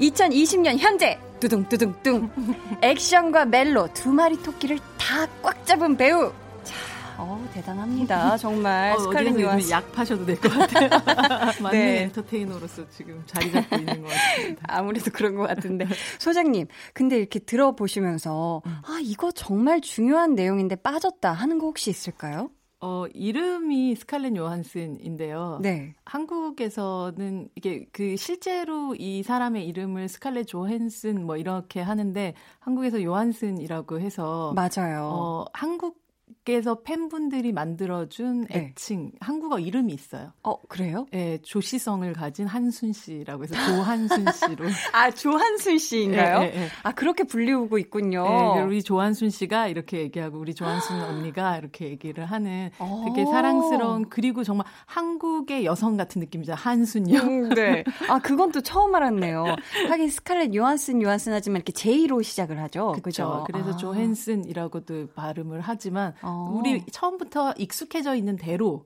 [0.00, 2.30] 2020년 현재 뚜둥뚜둥뚱
[2.82, 6.32] 액션과 멜로 두 마리 토끼를 다 꽉 잡은 배우.
[6.64, 6.74] 자,
[7.18, 8.36] 어 대단합니다.
[8.36, 9.70] 정말 어, 스칼렛 요한스.
[9.70, 10.88] 약 파셔도 될 것 같아요.
[11.62, 12.02] 맞는 네.
[12.02, 14.62] 엔터테이너로서 지금 자리 잡고 있는 것 같습니다.
[14.68, 15.86] 아무래도 그런 것 같은데.
[16.18, 18.76] 소장님 근데 이렇게 들어보시면서 음.
[18.84, 22.50] 아 이거 정말 중요한 내용인데 빠졌다 하는 거 혹시 있을까요?
[22.80, 25.60] 어, 이름이 스칼렛 요한슨인데요.
[25.62, 25.94] 네.
[26.04, 34.54] 한국에서는 이게 그 실제로 이 사람의 이름을 스칼렛 조헨슨 뭐 이렇게 하는데 한국에서 요한슨이라고 해서
[34.54, 35.08] 맞아요.
[35.12, 36.05] 어, 한국
[36.46, 38.72] 밖에서 팬분들이 만들어준 네.
[38.72, 40.32] 애칭 한국어 이름이 있어요.
[40.44, 41.06] 어 그래요?
[41.10, 44.66] 네, 조시성을 가진 한순 씨라고 해서 조한순 씨로.
[44.94, 46.38] 아 조한순 씨인가요?
[46.40, 48.24] 네, 네, 아 그렇게 불리우고 있군요.
[48.54, 52.70] 네, 우리 조한순 씨가 이렇게 얘기하고 우리 조한순 언니가 이렇게 얘기를 하는
[53.04, 53.30] 되게 어.
[53.30, 57.18] 사랑스러운 그리고 정말 한국의 여성 같은 느낌이죠 한순요.
[57.18, 57.84] 음, 네.
[58.08, 59.56] 아 그건 또 처음 알았네요.
[59.88, 62.92] 하긴 스칼렛 요한슨 요한슨 하지만 이렇게 J로 시작을 하죠.
[63.02, 63.44] 그렇죠.
[63.46, 63.76] 그래서 아.
[63.76, 66.35] 조헨슨이라고도 발음을 하지만 어.
[66.52, 68.84] 우리 처음부터 익숙해져 있는 대로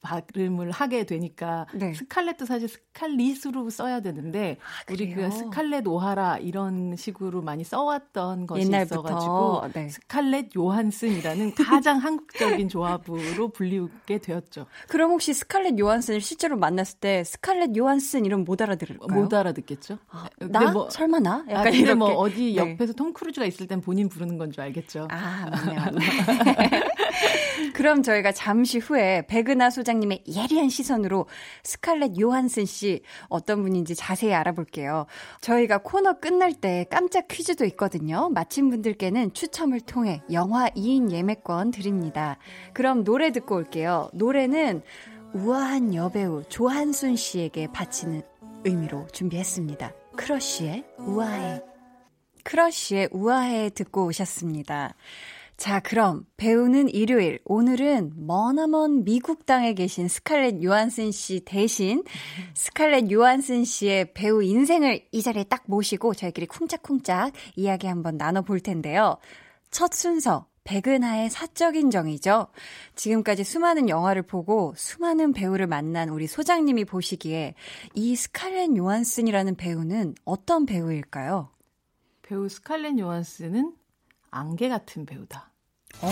[0.00, 1.92] 발음을 하게 되니까 네.
[1.94, 8.66] 스칼렛도 사실 스칼릿으로 써야 되는데 아, 우리 그 스칼렛 오하라 이런 식으로 많이 써왔던 것이
[8.66, 8.94] 옛날부터.
[9.00, 9.88] 있어가지고 네.
[9.88, 14.66] 스칼렛 요한슨이라는 가장 한국적인 조합으로 불리우게 되었죠.
[14.88, 19.20] 그럼 혹시 스칼렛 요한슨을 실제로 만났을 때 스칼렛 요한슨 이름 못 알아들을까요?
[19.20, 19.98] 못 알아듣겠죠.
[20.10, 21.44] 아, 나 뭐, 설마 나?
[21.48, 22.56] 약간 아, 근데 뭐 어디 네.
[22.56, 25.06] 옆에서 톰 크루즈가 있을 땐 본인 부르는 건 줄 알겠죠.
[25.10, 25.98] 아 맞네 맞네.
[27.74, 31.26] 그럼 저희가 잠시 후에 백은하 소 장님의 예리한 시선으로
[31.64, 35.06] 스칼렛 요한슨 씨 어떤 분인지 자세히 알아볼게요.
[35.40, 38.28] 저희가 코너 끝날 때 깜짝 퀴즈도 있거든요.
[38.28, 42.38] 맞힌 분들께는 추첨을 통해 영화 2인 예매권 드립니다.
[42.72, 44.08] 그럼 노래 듣고 올게요.
[44.12, 44.82] 노래는
[45.34, 48.22] 우아한 여배우 조한순 씨에게 바치는
[48.64, 49.92] 의미로 준비했습니다.
[50.16, 51.62] 크러쉬의 우아해.
[52.44, 54.94] 크러쉬의 우아해 듣고 오셨습니다.
[55.60, 57.38] 자, 그럼 배우는 일요일.
[57.44, 62.02] 오늘은 머나먼 미국 땅에 계신 스칼렛 요한슨 씨 대신
[62.54, 69.18] 스칼렛 요한슨 씨의 배우 인생을 이 자리에 딱 모시고 저희끼리 쿵짝쿵짝 이야기 한번 나눠볼 텐데요.
[69.70, 72.46] 첫 순서, 백은하의 사적인 정이죠.
[72.94, 77.54] 지금까지 수많은 영화를 보고 수많은 배우를 만난 우리 소장님이 보시기에
[77.92, 81.50] 이 스칼렛 요한슨이라는 배우는 어떤 배우일까요?
[82.22, 83.74] 배우 스칼렛 요한슨은
[84.30, 85.49] 안개 같은 배우다.
[86.02, 86.08] 어,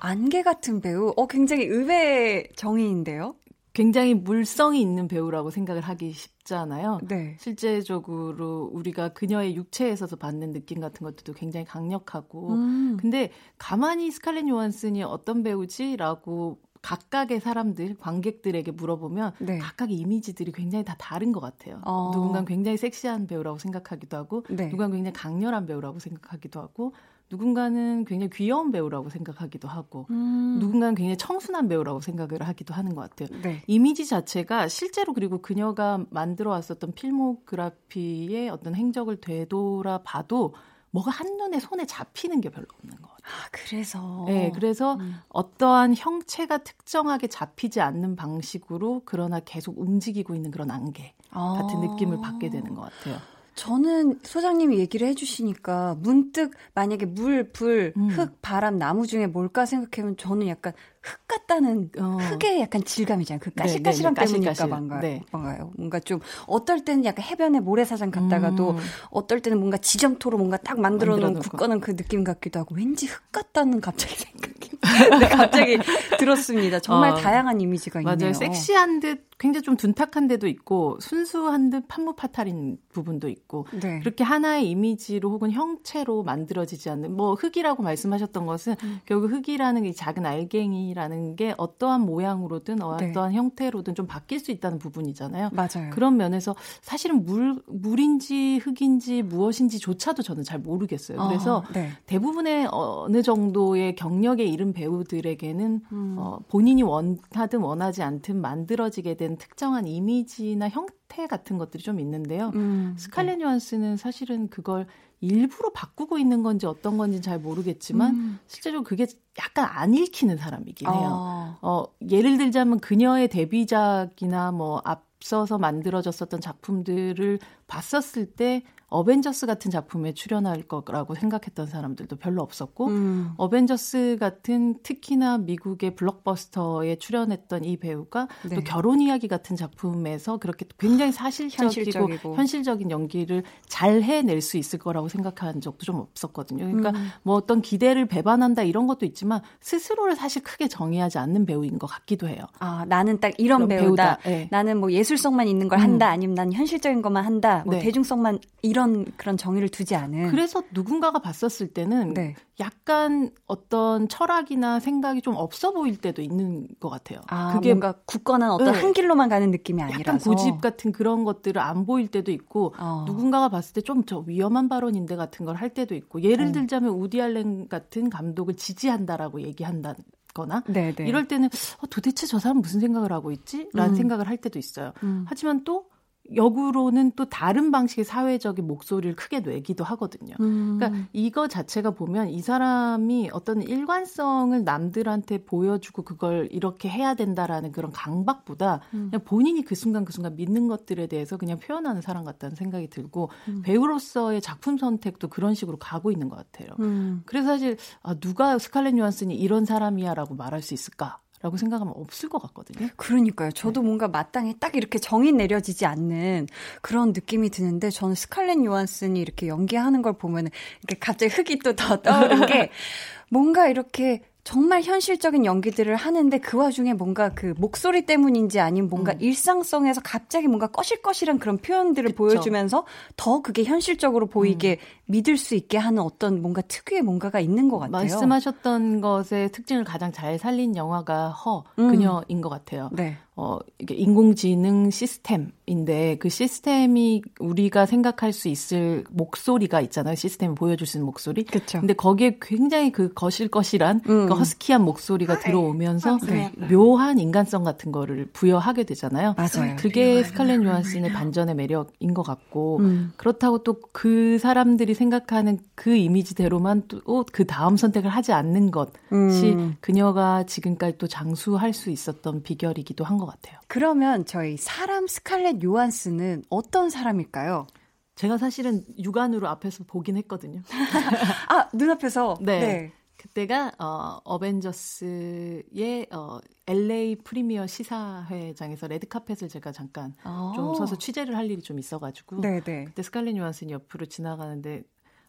[0.00, 1.12] 안개 같은 배우.
[1.16, 3.34] 어, 굉장히 의외의 정의인데요.
[3.72, 7.00] 굉장히 물성이 있는 배우라고 생각을 하기 쉽잖아요.
[7.02, 7.36] 네.
[7.38, 12.52] 실제적으로 우리가 그녀의 육체에서 받는 느낌 같은 것들도 굉장히 강력하고.
[12.52, 12.96] 음.
[12.98, 19.58] 근데 가만히 스칼렛 요한슨이 어떤 배우지라고 각각의 사람들, 관객들에게 물어보면 네.
[19.58, 21.80] 각각의 이미지들이 굉장히 다 다른 것 같아요.
[21.84, 22.12] 어.
[22.14, 24.66] 누군가는 굉장히 섹시한 배우라고 생각하기도 하고, 네.
[24.66, 26.94] 누군가는 굉장히 강렬한 배우라고 생각하기도 하고,
[27.30, 30.58] 누군가는 굉장히 귀여운 배우라고 생각하기도 하고 음.
[30.60, 33.40] 누군가는 굉장히 청순한 배우라고 생각을 하기도 하는 것 같아요.
[33.42, 33.62] 네.
[33.66, 40.54] 이미지 자체가 실제로 그리고 그녀가 만들어 왔었던 필모그라피의 어떤 행적을 되돌아 봐도
[40.90, 43.26] 뭐가 한눈에 손에 잡히는 게 별로 없는 것 같아요.
[43.26, 44.24] 아, 그래서.
[44.26, 45.16] 네, 그래서 음.
[45.28, 51.80] 어떠한 형체가 특정하게 잡히지 않는 방식으로 그러나 계속 움직이고 있는 그런 안개 같은 아.
[51.80, 53.18] 느낌을 받게 되는 것 같아요.
[53.56, 58.08] 저는 소장님이 얘기를 해주시니까 문득 만약에 물, 불, 음.
[58.10, 60.74] 흙, 바람, 나무 중에 뭘까 생각하면 저는 약간
[61.06, 62.16] 흙 같다는 어.
[62.20, 63.40] 흙의 약간 질감이잖아요.
[63.40, 64.32] 그 까실까실함 네, 네, 네.
[64.32, 65.22] 때문일까 뭔가, 네.
[65.30, 65.70] 뭔가요.
[65.76, 68.76] 뭔가 좀 어떨 때는 약간 해변의 모래사장 갔다가도 음.
[69.10, 73.30] 어떨 때는 뭔가 지점토로 뭔가 딱 만들어 놓은 굳건한 그 느낌 같기도 하고 왠지 흙
[73.30, 74.56] 같다는 갑자기 생각이
[75.20, 75.78] 네, 갑자기
[76.18, 76.80] 들었습니다.
[76.80, 77.14] 정말 어.
[77.14, 78.16] 다양한 이미지가 있네요.
[78.16, 78.32] 맞아요.
[78.32, 84.00] 섹시한 듯 굉장히 좀 둔탁한 데도 있고 순수한 듯 판무파탈인 부분도 있고 네.
[84.00, 89.00] 그렇게 하나의 이미지로 혹은 형체로 만들어지지 않는 뭐 흙이라고 말씀하셨던 것은 음.
[89.04, 93.36] 결국 흙이라는 이 작은 알갱이 이라는 게 어떠한 모양으로든 어떠한 네.
[93.36, 95.50] 형태로든 좀 바뀔 수 있다는 부분이잖아요.
[95.52, 95.90] 맞아요.
[95.92, 101.18] 그런 면에서 사실은 물 물인지 흙인지 무엇인지조차도 저는 잘 모르겠어요.
[101.28, 101.90] 그래서 어, 네.
[102.06, 106.16] 대부분의 어느 정도의 경력에 이른 배우들에게는 음.
[106.18, 112.52] 어, 본인이 원하든 원하지 않든 만들어지게 된 특정한 이미지나 형태 같은 것들이 좀 있는데요.
[112.54, 113.44] 음, 스칼렛 네.
[113.44, 114.86] 요한스는 사실은 그걸
[115.20, 118.38] 일부러 바꾸고 있는 건지 어떤 건지 잘 모르겠지만 음.
[118.46, 119.06] 실제로 그게
[119.38, 121.08] 약간 안 읽히는 사람이긴 해요.
[121.12, 121.58] 어.
[121.62, 130.62] 어, 예를 들자면 그녀의 데뷔작이나 뭐 앞서서 만들어졌었던 작품들을 봤었을 때 어벤져스 같은 작품에 출연할
[130.62, 133.32] 거라고 생각했던 사람들도 별로 없었고 음.
[133.36, 138.54] 어벤져스 같은 특히나 미국의 블록버스터에 출연했던 이 배우가 네.
[138.54, 142.36] 또 결혼 이야기 같은 작품에서 그렇게 굉장히 사실적이고 현실적이고.
[142.36, 146.64] 현실적인 연기를 잘 해낼 수 있을 거라고 생각한 적도 좀 없었거든요.
[146.64, 147.08] 그러니까 음.
[147.24, 152.28] 뭐 어떤 기대를 배반한다 이런 것도 있지만 스스로를 사실 크게 정의하지 않는 배우인 것 같기도
[152.28, 152.44] 해요.
[152.60, 153.82] 아 나는 딱 이런 배우다.
[153.82, 154.18] 배우다.
[154.24, 154.48] 네.
[154.52, 156.06] 나는 뭐 예술성만 있는 걸 한다.
[156.06, 156.12] 음.
[156.12, 157.55] 아니면 난 현실적인 것만 한다.
[157.64, 157.80] 뭐 네.
[157.80, 160.30] 대중성만 이런 그런 정의를 두지 않은.
[160.30, 162.34] 그래서 누군가가 봤었을 때는 네.
[162.58, 167.20] 약간 어떤 철학이나 생각이 좀 없어 보일 때도 있는 것 같아요.
[167.28, 168.80] 아, 그게 뭔가 굳건한 어떤 네.
[168.80, 170.00] 한 길로만 가는 느낌이 아니라서.
[170.00, 173.04] 약간 고집 같은 그런 것들을 안 보일 때도 있고 어.
[173.06, 176.52] 누군가가 봤을 때 좀 저 위험한 발언인데 같은 걸 할 때도 있고 예를 음.
[176.52, 179.94] 들자면 우디 알렌 같은 감독을 지지한다라고 얘기한다.
[180.34, 181.06] 거나 네네.
[181.08, 181.48] 이럴 때는
[181.80, 183.70] 어, 도대체 저 사람 무슨 생각을 하고 있지?
[183.72, 183.96] 라는 음.
[183.96, 184.92] 생각을 할 때도 있어요.
[185.02, 185.24] 음.
[185.26, 185.86] 하지만 또
[186.34, 190.34] 역으로는 또 다른 방식의 사회적인 목소리를 크게 내기도 하거든요.
[190.40, 190.78] 음.
[190.78, 197.92] 그러니까 이거 자체가 보면 이 사람이 어떤 일관성을 남들한테 보여주고 그걸 이렇게 해야 된다라는 그런
[197.92, 199.08] 강박보다 음.
[199.10, 203.30] 그냥 본인이 그 순간 그 순간 믿는 것들에 대해서 그냥 표현하는 사람 같다는 생각이 들고
[203.48, 203.62] 음.
[203.62, 206.68] 배우로서의 작품 선택도 그런 식으로 가고 있는 것 같아요.
[206.80, 207.22] 음.
[207.26, 211.20] 그래서 사실 아, 누가 스칼렛 요한슨이 이런 사람이야라고 말할 수 있을까?
[211.46, 212.88] 라고 생각하면 없을 것 같거든요.
[212.96, 213.52] 그러니까요.
[213.52, 213.86] 저도 네.
[213.86, 216.48] 뭔가 마땅히 딱 이렇게 정이 내려지지 않는
[216.82, 220.48] 그런 느낌이 드는데 저는 스칼렛 요한슨이 이렇게 연기하는 걸 보면
[220.82, 222.70] 이렇게 갑자기 흙이 또 더 떠오른 게
[223.30, 229.20] 뭔가 이렇게 정말 현실적인 연기들을 하는데 그 와중에 뭔가 그 목소리 때문인지 아니면 뭔가 음.
[229.20, 232.16] 일상성에서 갑자기 뭔가 꺼실꺼실한 그런 표현들을 그쵸.
[232.16, 235.02] 보여주면서 더 그게 현실적으로 보이게 음.
[235.06, 237.90] 믿을 수 있게 하는 어떤 뭔가 특유의 뭔가가 있는 것 같아요.
[237.90, 241.88] 말씀하셨던 것의 특징을 가장 잘 살린 영화가 허 음.
[241.90, 242.88] 그녀인 것 같아요.
[242.92, 243.16] 네.
[243.38, 250.14] 어, 이게 인공지능 시스템인데 그 시스템이 우리가 생각할 수 있을 목소리가 있잖아요.
[250.14, 251.44] 시스템이 보여줄 수 있는 목소리.
[251.44, 251.80] 그렇죠.
[251.80, 254.26] 근데 거기에 굉장히 그 거실거실한 음.
[254.26, 256.50] 그 허스키한 목소리가 아, 들어오면서 네.
[256.70, 259.34] 묘한 인간성 같은 거를 부여하게 되잖아요.
[259.36, 259.76] 맞아요.
[259.76, 263.12] 그게 스칼렛 요한슨의 반전의 매력인 것 같고 음.
[263.18, 269.76] 그렇다고 또 그 사람들이 생각하는 그 이미지대로만 또 그 다음 선택을 하지 않는 것이 음.
[269.80, 273.46] 그녀가 지금까지 또 장수할 수 있었던 비결이기도 한 것 같아요.
[273.46, 273.60] 같아요.
[273.68, 277.66] 그러면 저희 사람 스칼렛 요한스는 어떤 사람일까요?
[278.14, 280.62] 제가 사실은 육안으로 앞에서 보긴 했거든요.
[281.48, 282.38] 아, 눈앞에서?
[282.40, 282.60] 네.
[282.60, 282.92] 네.
[283.16, 291.50] 그때가 어 어벤져스의 어 LA 프리미어 시사회장에서 레드카펫을 제가 잠깐 아~ 좀 서서 취재를 할
[291.50, 292.84] 일이 좀 있어 가지고 네네.
[292.84, 294.82] 그때 스칼렛 요한슨 옆으로 지나가는데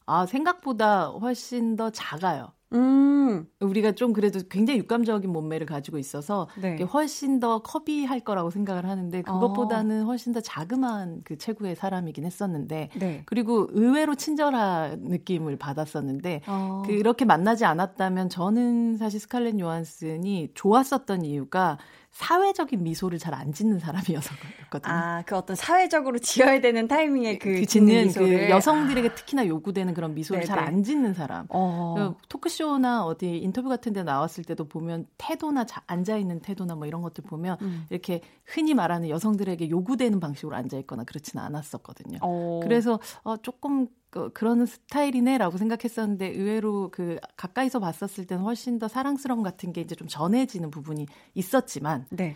[0.05, 2.51] 아 생각보다 훨씬 더 작아요.
[2.73, 3.47] 음.
[3.59, 6.81] 우리가 좀 그래도 굉장히 육감적인 몸매를 가지고 있어서 네.
[6.81, 10.05] 훨씬 더 커비할 거라고 생각을 하는데 그것보다는 어.
[10.05, 13.23] 훨씬 더 자그마한 그 체구의 사람이긴 했었는데 네.
[13.25, 16.83] 그리고 의외로 친절한 느낌을 받았었는데 어.
[16.85, 21.77] 그렇게 만나지 않았다면 저는 사실 스칼렛 요한슨이 좋았었던 이유가
[22.11, 24.91] 사회적인 미소를 잘 안 짓는 사람이어서거든요.
[24.91, 28.47] 아, 그 어떤 사회적으로 지어야 되는 타이밍에 그, 그 짓는 미소를.
[28.47, 29.13] 그 여성들에게 아.
[29.13, 31.45] 특히나 요구되는 그런 미소를 잘 안 짓는 사람.
[31.49, 31.93] 어.
[31.95, 32.17] 그
[32.57, 37.01] 토크쇼나 어디 인터뷰 같은 데 나왔을 때도 보면 태도나 자, 앉아 있는 태도나 뭐 이런
[37.01, 37.85] 것들 보면 음.
[37.89, 42.17] 이렇게 흔히 말하는 여성들에게 요구되는 방식으로 앉아 있거나 그렇지는 않았었거든요.
[42.21, 42.59] 어.
[42.63, 49.43] 그래서 어, 조금 그, 그런 스타일이네라고 생각했었는데 의외로 그 가까이서 봤었을 때는 훨씬 더 사랑스러움
[49.43, 52.35] 같은 게 이제 좀 전해지는 부분이 있었지만 네.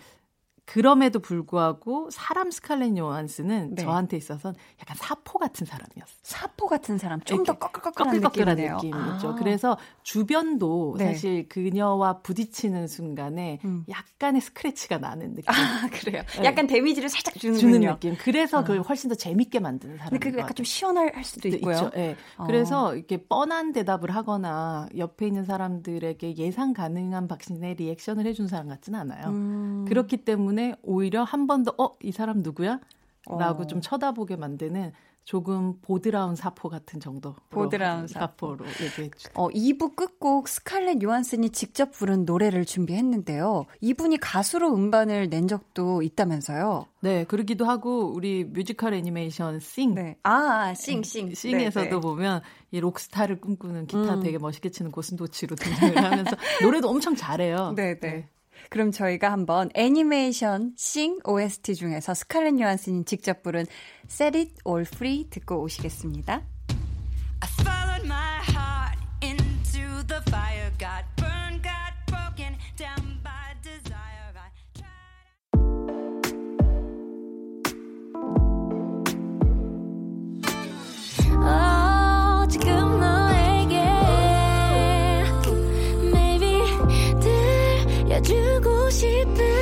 [0.72, 3.84] 그럼에도 불구하고 사람 스칼렛 요한스는 네.
[3.84, 6.16] 저한테 있어서 약간 사포 같은 사람이었어요.
[6.24, 9.30] 사포 같은 사람, 좀 더 꺼끌꺼끌한 느낌이었죠.
[9.30, 9.36] 아.
[9.36, 11.08] 그래서 주변도 네.
[11.08, 13.84] 사실 그녀와 부딪히는 순간에 음.
[13.90, 15.50] 약간의 스크래치가 나는 느낌.
[15.50, 16.24] 아, 그래요?
[16.38, 16.46] 네.
[16.46, 18.16] 약간 데미지를 살짝 주는 주는 느낌.
[18.18, 18.64] 그래서 아.
[18.64, 20.12] 그걸 훨씬 더 재밌게 만드는 사람.
[20.12, 21.74] 근데 그게 약간 좀 시원할 수도 네, 있고요.
[21.76, 21.90] 있죠.
[21.90, 22.16] 네.
[22.38, 22.46] 어.
[22.46, 28.98] 그래서 이렇게 뻔한 대답을 하거나 옆에 있는 사람들에게 예상 가능한 박신의 리액션을 해준 사람 같지는
[29.02, 29.28] 않아요.
[29.28, 29.86] 음.
[29.90, 32.80] 그렇기 때문에 때문에 오히려 한 번 더, 어, 이 사람 누구야?
[33.28, 33.68] 라고 어.
[33.68, 34.94] 좀 쳐다보게 만드는
[35.24, 37.36] 조금 보드라운 사포 같은 정도.
[37.52, 39.30] 보드라운 사포 로 얘기했죠.
[39.36, 43.66] 어, 2부 끝곡 스칼렛 요한슨이 직접 부른 노래를 준비했는데요.
[43.82, 46.86] 이분이 가수로 음반을 낸 적도 있다면서요?
[47.02, 49.94] 네, 그러기도 하고 우리 뮤지컬 애니메이션 싱.
[49.94, 50.18] 네.
[50.24, 51.34] 아, 싱, 싱.
[51.34, 52.00] 싱에서도 네, 네.
[52.02, 54.24] 보면 이 록스타를 꿈꾸는 기타 음.
[54.24, 57.74] 되게 멋있게 치는 고슴도치로 등장을 하면서 노래도 엄청 잘해요.
[57.76, 58.28] 네, 네.
[58.70, 63.66] 그럼 저희가 한번 애니메이션 싱 OST 중에서 스칼렛 요한슨이 직접 부른
[64.10, 66.44] Set It All Free 듣고 오시겠습니다.
[88.24, 89.61] 들려주고 싶은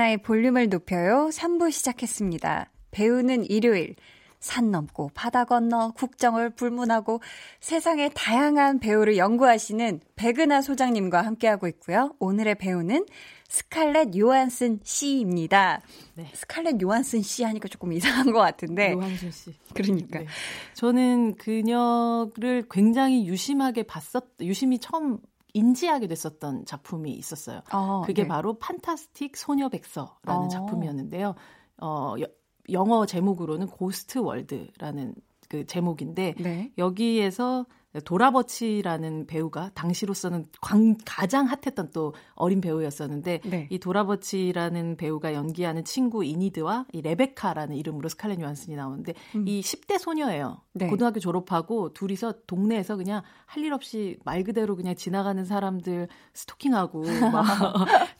[0.00, 2.70] 강한나의 볼륨을 높여요 3부 시작했습니다.
[2.90, 3.94] 배우는 일요일.
[4.38, 7.20] 산 넘고 바다 건너 국정을 불문하고
[7.60, 12.14] 세상의 다양한 배우를 연구하시는 백은하 소장님과 함께하고 있고요.
[12.18, 13.04] 오늘의 배우는
[13.48, 15.82] 스칼렛 요한슨 씨입니다.
[16.14, 16.30] 네.
[16.32, 18.92] 스칼렛 요한슨 씨 하니까 조금 이상한 것 같은데.
[18.92, 19.52] 요한슨 씨.
[19.74, 20.20] 그러니까.
[20.20, 20.26] 네.
[20.74, 25.18] 저는 그녀를 굉장히 유심하게 봤었, 유심히 처음
[25.54, 27.62] 인지하게 됐었던 작품이 있었어요.
[27.72, 28.28] 어, 그게 네.
[28.28, 30.48] 바로 판타스틱 소녀 백서라는 어.
[30.48, 31.34] 작품이었는데요.
[31.78, 32.26] 어, 여,
[32.70, 35.14] 영어 제목으로는 Ghost World라는
[35.48, 36.72] 그 제목인데 네.
[36.78, 37.66] 여기에서
[38.04, 43.66] 도라버치라는 배우가 당시로서는 광, 가장 hot했던 또 어린 배우였었는데 네.
[43.70, 49.48] 이 도라버치라는 배우가 연기하는 친구 이니드와 이 레베카라는 이름으로 스칼렛 요한슨이 나오는데 음.
[49.48, 50.60] 이 10대 소녀예요.
[50.72, 50.86] 네.
[50.86, 57.44] 고등학교 졸업하고 둘이서 동네에서 그냥 할 일 없이 말 그대로 그냥 지나가는 사람들 스토킹하고 막,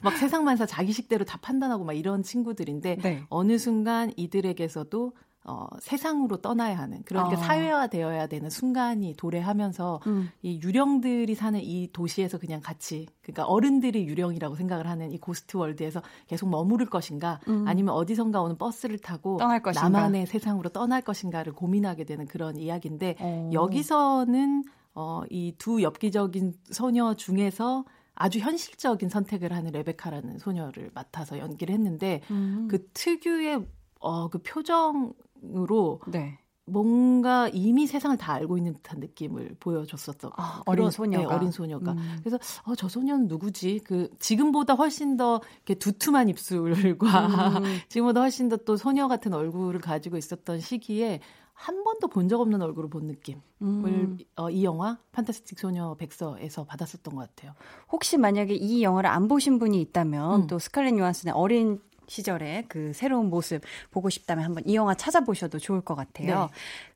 [0.03, 3.25] 막 세상만사 자기 식대로 다 판단하고 막 이런 친구들인데 네.
[3.31, 5.13] 어느 순간 이들에게서도
[5.45, 7.45] 어, 세상으로 떠나야 하는 그러니까 아.
[7.45, 10.31] 사회화되어야 되는 순간이 도래하면서 음.
[10.43, 16.03] 이 유령들이 사는 이 도시에서 그냥 같이 그러니까 어른들이 유령이라고 생각을 하는 이 고스트 월드에서
[16.27, 17.67] 계속 머무를 것인가 음.
[17.67, 19.89] 아니면 어디선가 오는 버스를 타고 떠날 것인가.
[19.89, 23.25] 나만의 세상으로 떠날 것인가를 고민하게 되는 그런 이야기인데 오.
[23.25, 23.51] 어.
[23.53, 24.65] 여기서는
[24.95, 27.85] 어, 이 두 엽기적인 소녀 중에서
[28.15, 32.69] 아주 현실적인 선택을 하는 레베카라는 소녀를 맡아서 연기를 했는데 음.
[32.71, 33.67] 그 특유의
[34.01, 35.13] 어, 그 표정
[35.43, 36.39] 으로 네.
[36.67, 41.93] 뭔가 이미 세상을 다 알고 있는 듯한 느낌을 보여줬었던 아, 어린 소녀가 네, 어린 소녀가
[41.93, 42.19] 음.
[42.23, 47.27] 그래서 어, 저 소녀는 누구지 그 지금보다 훨씬 더 이렇게 두툼한 입술과
[47.59, 47.65] 음.
[47.89, 51.21] 지금보다 훨씬 더 또 소녀 같은 얼굴을 가지고 있었던 시기에
[51.55, 54.19] 한 번도 본 적 없는 얼굴을 본 느낌을 음.
[54.37, 57.53] 어, 이 영화 판타스틱 소녀 백서에서 받았었던 것 같아요.
[57.91, 60.47] 혹시 만약에 이 영화를 안 보신 분이 있다면 음.
[60.47, 61.81] 또 스칼렛 요한슨의 어린
[62.11, 66.41] 시절의 그 새로운 모습 보고 싶다면 한번 이 영화 찾아보셔도 좋을 것 같아요.
[66.41, 66.47] 네.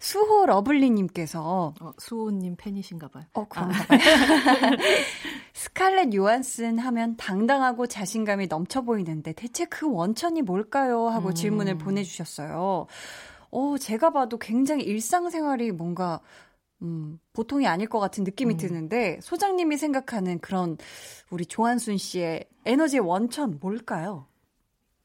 [0.00, 3.24] 수호 러블리님께서 어, 수호님 팬이신가 봐요.
[3.32, 3.86] 어, 그런가 아.
[3.86, 4.00] 봐요.
[5.54, 11.06] 스칼렛 요한슨 하면 당당하고 자신감이 넘쳐 보이는데 대체 그 원천이 뭘까요?
[11.06, 11.34] 하고 음.
[11.34, 12.86] 질문을 보내주셨어요.
[13.52, 16.18] 어, 제가 봐도 굉장히 일상생활이 뭔가
[16.82, 18.58] 음, 보통이 아닐 것 같은 느낌이 음.
[18.58, 20.76] 드는데 소장님이 생각하는 그런
[21.30, 24.26] 우리 조한순 씨의 에너지의 원천 뭘까요?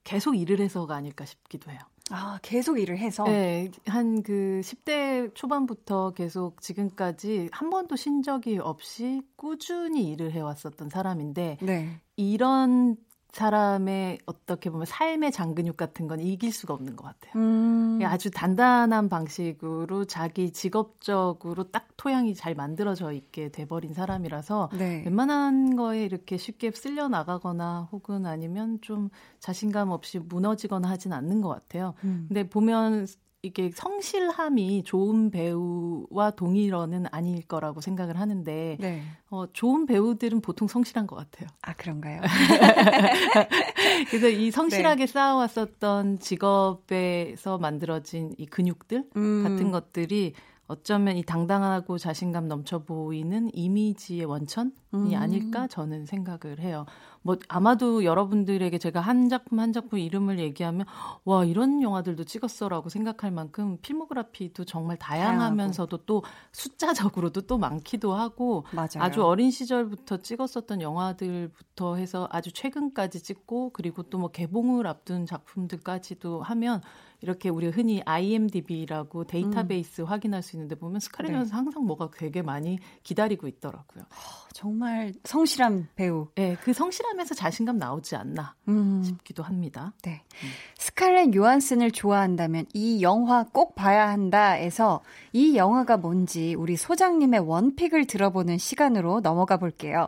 [0.10, 1.78] 계속 일을 해서가 아닐까 싶기도 해요.
[2.10, 3.24] 아, 계속 일을 해서?
[3.26, 10.89] 네, 한 그 10대 초반부터 계속 지금까지 한 번도 쉰 적이 없이 꾸준히 일을 해왔었던
[10.89, 12.01] 사람인데, 네.
[12.16, 12.97] 이런
[13.32, 17.34] 사람의 어떻게 보면 삶의 장근육 같은 건 이길 수가 없는 것 같아요.
[17.36, 17.99] 음.
[18.03, 25.03] 아주 단단한 방식으로 자기 직업적으로 딱 토양이 잘 만들어져 있게 돼버린 사람이라서 네.
[25.05, 29.09] 웬만한 거에 이렇게 쉽게 쓸려 나가거나 혹은 아니면 좀
[29.39, 31.93] 자신감 없이 무너지거나 하진 않는 것 같아요.
[32.03, 32.25] 음.
[32.27, 33.05] 근데 보면
[33.41, 39.01] 이게 성실함이 좋은 배우와 동일어는 아닐 거라고 생각을 하는데 네.
[39.29, 41.47] 어, 좋은 배우들은 보통 성실한 것 같아요.
[41.61, 42.19] 아 그런가요?
[44.09, 45.11] 그래서 이 성실하게 네.
[45.11, 49.43] 쌓아왔었던 직업에서 만들어진 이 근육들 음.
[49.43, 50.33] 같은 것들이
[50.67, 55.13] 어쩌면 이 당당하고 자신감 넘쳐 보이는 이미지의 원천이 음.
[55.15, 56.85] 아닐까 저는 생각을 해요.
[57.22, 60.86] 뭐 아마도 여러분들에게 제가 한 작품 한 작품 이름을 얘기하면
[61.26, 66.05] 와 이런 영화들도 찍었어라고 생각할 만큼 필모그래피도 정말 다양하면서도 다양하고.
[66.05, 68.89] 또 숫자적으로도 또 많기도 하고 맞아요.
[68.99, 76.41] 아주 어린 시절부터 찍었었던 영화들부터 해서 아주 최근까지 찍고 그리고 또 뭐 개봉을 앞둔 작품들까지도
[76.43, 76.82] 하면
[77.22, 80.05] 이렇게 우리 흔히 IMDb라고 데이터베이스 음.
[80.05, 81.55] 확인할 수 있는데 보면 스카렛 요한슨 네.
[81.55, 84.03] 항상 뭐가 되게 많이 기다리고 있더라고요.
[84.03, 86.28] 어, 정말 성실한 배우.
[86.36, 89.03] 네, 그 성실함에서 자신감 나오지 않나 음.
[89.03, 89.93] 싶기도 합니다.
[90.03, 90.24] 네.
[90.43, 90.49] 음.
[90.78, 95.01] 스칼렛 요한슨을 좋아한다면 이 영화 꼭 봐야 한다에서
[95.34, 100.07] 이 영화가 뭔지 우리 소장님의 원픽을 들어보는 시간으로 넘어가 볼게요.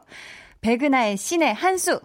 [0.62, 2.00] 백은하의 신의 한수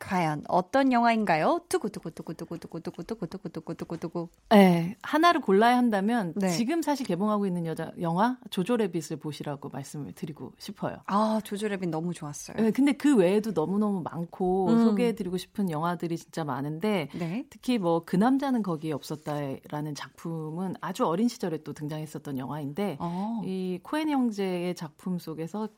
[0.00, 1.60] 과연 어떤 영화인가요?
[1.68, 4.28] 두구두구두구두구두구두구두구두구두구두구.
[4.48, 6.48] 네, 하나를 골라야 한다면 네.
[6.48, 10.96] 지금 사실 개봉하고 있는 여자 영화 조조래빗을 보시라고 말씀을 드리고 싶어요.
[11.06, 12.56] 아, 조조래빗 너무 좋았어요.
[12.56, 14.84] 네, 근데 그 외에도 너무너무 많고 음.
[14.84, 17.44] 소개해드리고 싶은 영화들이 진짜 많은데 네.
[17.50, 23.42] 특히 뭐 그 남자는 거기에 없었다라는 작품은 아주 어린 시절에 또 등장했었던 영화인데 어.
[23.44, 25.68] 이 코엔 형제의 작품 속에서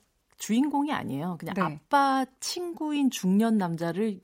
[0.43, 1.37] 주인공이 아니에요.
[1.39, 1.63] 그냥 네.
[1.63, 4.19] 아빠 친구인 중년 남자를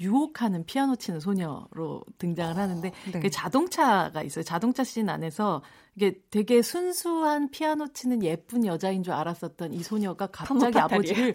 [0.00, 3.20] 유혹하는 피아노 치는 소녀로 등장을 어, 하는데 네.
[3.20, 4.44] 그 자동차가 있어요.
[4.44, 5.60] 자동차 씬 안에서
[5.94, 11.34] 이게 되게 순수한 피아노 치는 예쁜 여자인 줄 알았었던 이 소녀가 갑자기 아버지를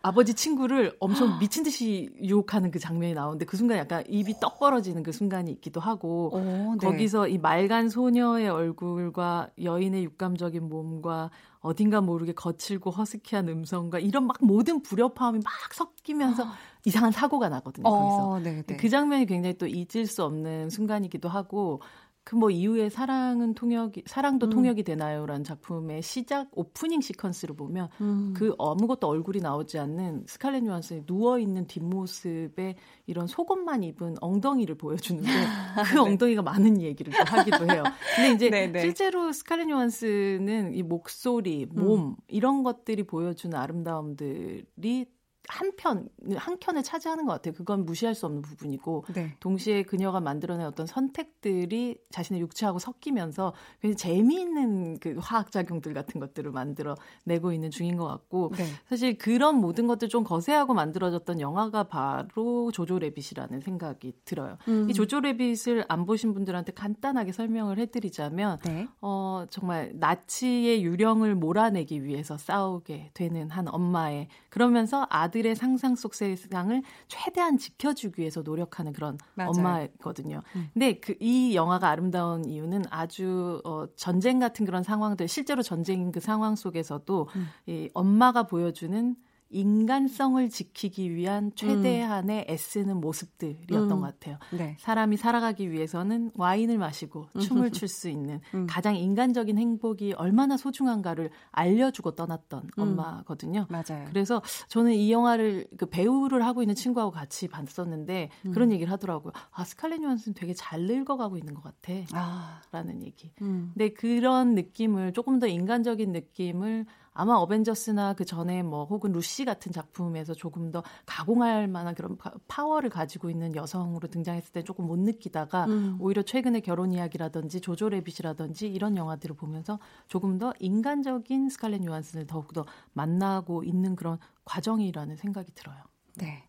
[0.00, 5.02] 아버지 친구를 엄청 미친 듯이 유혹하는 그 장면이 나오는데 그 순간 약간 입이 떡 벌어지는
[5.02, 6.86] 그 순간이 있기도 하고 오, 네.
[6.86, 11.30] 거기서 이 맑은 소녀의 얼굴과 여인의 육감적인 몸과
[11.66, 16.46] 어딘가 모르게 거칠고 허스키한 음성과 이런 막 모든 불협화음이 막 섞이면서 어.
[16.84, 17.90] 이상한 사고가 나거든요.
[17.90, 18.76] 거기서 어, 네, 네.
[18.76, 21.82] 그 장면이 굉장히 또 잊을 수 없는 순간이기도 하고
[22.26, 24.50] 그 뭐 이후에 사랑은 통역이 사랑도 음.
[24.50, 28.34] 통역이 되나요라는 작품의 시작 오프닝 시퀀스를 보면 음.
[28.36, 32.74] 그 아무것도 얼굴이 나오지 않는 스칼렛 요한슨이 누워 있는 뒷모습에
[33.06, 35.28] 이런 속옷만 입은 엉덩이를 보여주는데
[35.88, 36.00] 그 네.
[36.00, 37.84] 엉덩이가 많은 얘기를 또 하기도 해요.
[38.16, 38.72] 근데 이제 네네.
[38.72, 38.80] 네.
[38.80, 42.16] 실제로 스칼렛 요한슨은 이 목소리, 몸 음.
[42.26, 45.06] 이런 것들이 보여주는 아름다움들이
[45.48, 47.54] 한 편 한 켠에 차지하는 것 같아요.
[47.54, 49.36] 그건 무시할 수 없는 부분이고 네.
[49.40, 56.50] 동시에 그녀가 만들어낸 어떤 선택들이 자신의 육체하고 섞이면서 굉장히 재미있는 그 화학 작용들 같은 것들을
[56.50, 58.66] 만들어 내고 있는 중인 것 같고 네.
[58.88, 64.56] 사실 그런 모든 것들 좀 거세하고 만들어졌던 영화가 바로 조조 레빗이라는 생각이 들어요.
[64.68, 64.90] 음.
[64.90, 68.88] 이 조조 레빗을 안 보신 분들한테 간단하게 설명을 해드리자면 네.
[69.00, 74.28] 어 정말 나치의 유령을 몰아내기 위해서 싸우게 되는 한 엄마의
[74.60, 79.50] 그러면서 아들의 상상 속 세상을 최대한 지켜주기 위해서 노력하는 그런 맞아요.
[79.50, 80.40] 엄마거든요.
[80.56, 80.70] 음.
[80.72, 86.20] 근데 그 이 영화가 아름다운 이유는 아주 어, 전쟁 같은 그런 상황들 실제로 전쟁인 그
[86.20, 87.46] 상황 속에서도 음.
[87.66, 89.14] 이 엄마가 보여주는
[89.48, 92.52] 인간성을 지키기 위한 최대한의 음.
[92.52, 94.00] 애쓰는 모습들이었던 음.
[94.00, 94.38] 것 같아요.
[94.52, 94.76] 네.
[94.80, 98.66] 사람이 살아가기 위해서는 와인을 마시고 춤을 출 수 있는 음.
[98.68, 102.82] 가장 인간적인 행복이 얼마나 소중한가를 알려주고 떠났던 음.
[102.82, 103.66] 엄마거든요.
[103.70, 104.06] 맞아요.
[104.08, 108.50] 그래서 저는 이 영화를 그 배우를 하고 있는 친구하고 같이 봤었는데 음.
[108.52, 109.32] 그런 얘기를 하더라고요.
[109.52, 111.92] 아 스칼렛 요한슨 되게 잘 늙어가고 있는 것 같아.
[112.12, 112.60] 아.
[112.72, 113.32] 라는 얘기.
[113.42, 113.70] 음.
[113.74, 116.86] 근데 그런 느낌을 조금 더 인간적인 느낌을
[117.16, 122.90] 아마 어벤져스나 그 전에 뭐 혹은 루시 같은 작품에서 조금 더 가공할 만한 그런 파워를
[122.90, 125.96] 가지고 있는 여성으로 등장했을 때 조금 못 느끼다가 음.
[125.98, 132.64] 오히려 최근에 결혼 이야기라든지 조조 레빗이라든지 이런 영화들을 보면서 조금 더 인간적인 스칼렛 요한슨을 더욱더
[132.92, 135.82] 만나고 있는 그런 과정이라는 생각이 들어요.
[136.16, 136.42] 네.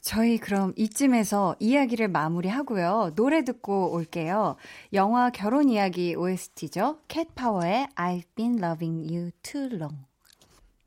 [0.00, 3.12] 저희 그럼 이쯤에서 이야기를 마무리하고요.
[3.14, 4.56] 노래 듣고 올게요.
[4.92, 6.98] 영화 결혼 이야기 OST죠.
[7.08, 9.96] 캣파워의 I've been loving you too long.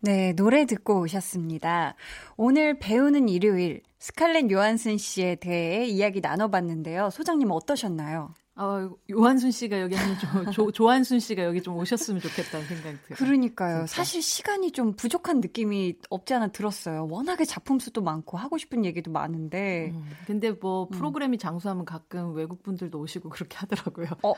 [0.01, 1.95] 네, 노래 듣고 오셨습니다.
[2.35, 7.09] 오늘 배우는 일요일 스칼렛 요한슨 씨에 대해 이야기 나눠봤는데요.
[7.09, 8.35] 소장님 어떠셨나요?
[8.59, 13.17] 어, 요한순 씨가 여기 한 좀, 조, 조한순 씨가 여기 좀 오셨으면 좋겠다는 생각이 들어요.
[13.17, 13.77] 그러니까요.
[13.79, 13.95] 진짜.
[13.95, 17.07] 사실 시간이 좀 부족한 느낌이 없지 않아 들었어요.
[17.09, 19.91] 워낙에 작품 수도 많고 하고 싶은 얘기도 많은데.
[19.93, 20.89] 음, 근데 뭐 음.
[20.89, 21.39] 프로그램이 음.
[21.39, 24.07] 장수하면 가끔 외국 분들도 오시고 그렇게 하더라고요.
[24.23, 24.33] 어,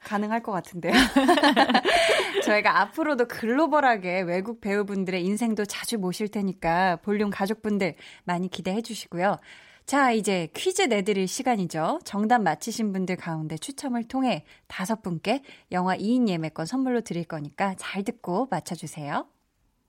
[0.00, 0.92] 가능할 것 같은데요.
[2.44, 7.94] 저희가 앞으로도 글로벌하게 외국 배우분들의 인생도 자주 모실 테니까 볼륨 가족분들
[8.24, 9.38] 많이 기대해 주시고요.
[9.86, 12.00] 자, 이제 퀴즈 내드릴 시간이죠.
[12.04, 18.02] 정답 맞히신 분들 가운데 추첨을 통해 다섯 분께 영화 2인 예매권 선물로 드릴 거니까 잘
[18.02, 19.26] 듣고 맞춰주세요.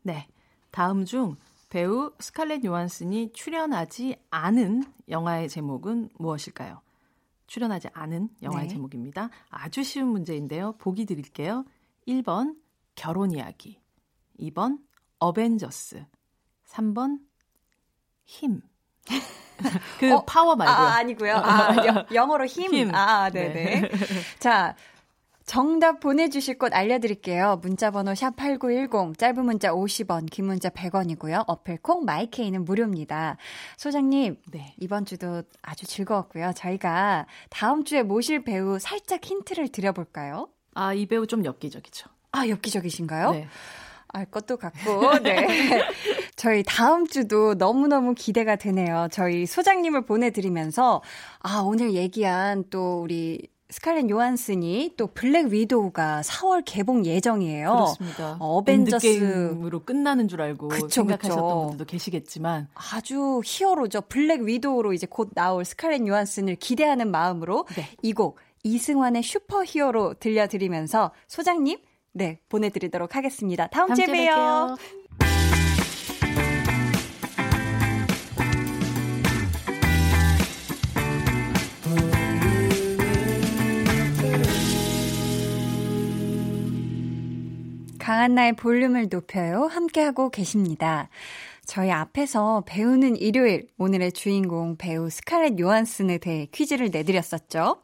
[0.02, 0.28] 네.
[0.72, 1.38] 다음 중
[1.70, 6.82] 배우 스칼렛 요한슨이 출연하지 않은 영화의 제목은 무엇일까요?
[7.48, 8.74] 출연하지 않은 영화의 네.
[8.74, 9.30] 제목입니다.
[9.50, 10.74] 아주 쉬운 문제인데요.
[10.78, 11.64] 보기 드릴게요.
[12.06, 12.58] 1번
[12.96, 13.80] 결혼 이야기,
[14.40, 14.80] 2번
[15.20, 16.06] 어벤져스,
[16.66, 17.20] 3번
[18.26, 18.62] 힘.
[20.00, 20.24] 그 어?
[20.26, 20.88] 파워 말고요.
[20.88, 21.36] 아, 아니고요.
[21.36, 22.74] 아, 영어로 힘.
[22.74, 22.96] 힘.
[22.96, 23.54] 아, 네네.
[23.54, 23.90] 네.
[24.40, 24.76] 자,
[25.46, 27.60] 정답 보내주실 곳 알려드릴게요.
[27.62, 31.44] 문자번호 샵8910, 짧은 문자 50원, 긴 문자 100원이고요.
[31.48, 33.38] 어플 콩, 마이케이는 무료입니다.
[33.78, 34.74] 소장님, 네.
[34.80, 36.54] 이번 주도 아주 즐거웠고요.
[36.56, 40.50] 저희가 다음 주에 모실 배우 살짝 힌트를 드려볼까요?
[40.74, 42.10] 아, 이 배우 좀 엽기적이죠.
[42.32, 43.32] 아, 엽기적이신가요?
[43.32, 43.48] 네.
[44.08, 45.46] 알 것도 같고, 네.
[46.36, 49.08] 저희 다음 주도 너무너무 기대가 되네요.
[49.12, 51.02] 저희 소장님을 보내드리면서,
[51.40, 57.72] 아, 오늘 얘기한 또 우리 스칼렛 요한슨이 또 블랙 위도우가 4월 개봉 예정이에요.
[57.72, 58.38] 그렇습니다.
[58.40, 61.60] 어벤져스로 끝나는 줄 알고 그쵸, 생각하셨던 그쵸.
[61.62, 64.02] 분들도 계시겠지만 아주 히어로죠.
[64.02, 67.90] 블랙 위도우로 이제 곧 나올 스칼렛 요한슨을 기대하는 마음으로 네.
[68.04, 71.80] 이곡 이승환의 슈퍼 히어로 들려드리면서 소장님
[72.14, 73.68] 네, 보내드리도록 하겠습니다.
[73.68, 74.78] 다음, 다음 주에 봬요.
[88.06, 89.66] 강한나의 볼륨을 높여요.
[89.66, 91.10] 함께하고 계십니다.
[91.66, 97.82] 저희 앞에서 배우는 일요일, 오늘의 주인공 배우 스칼렛 요한슨에 대해 퀴즈를 내드렸었죠.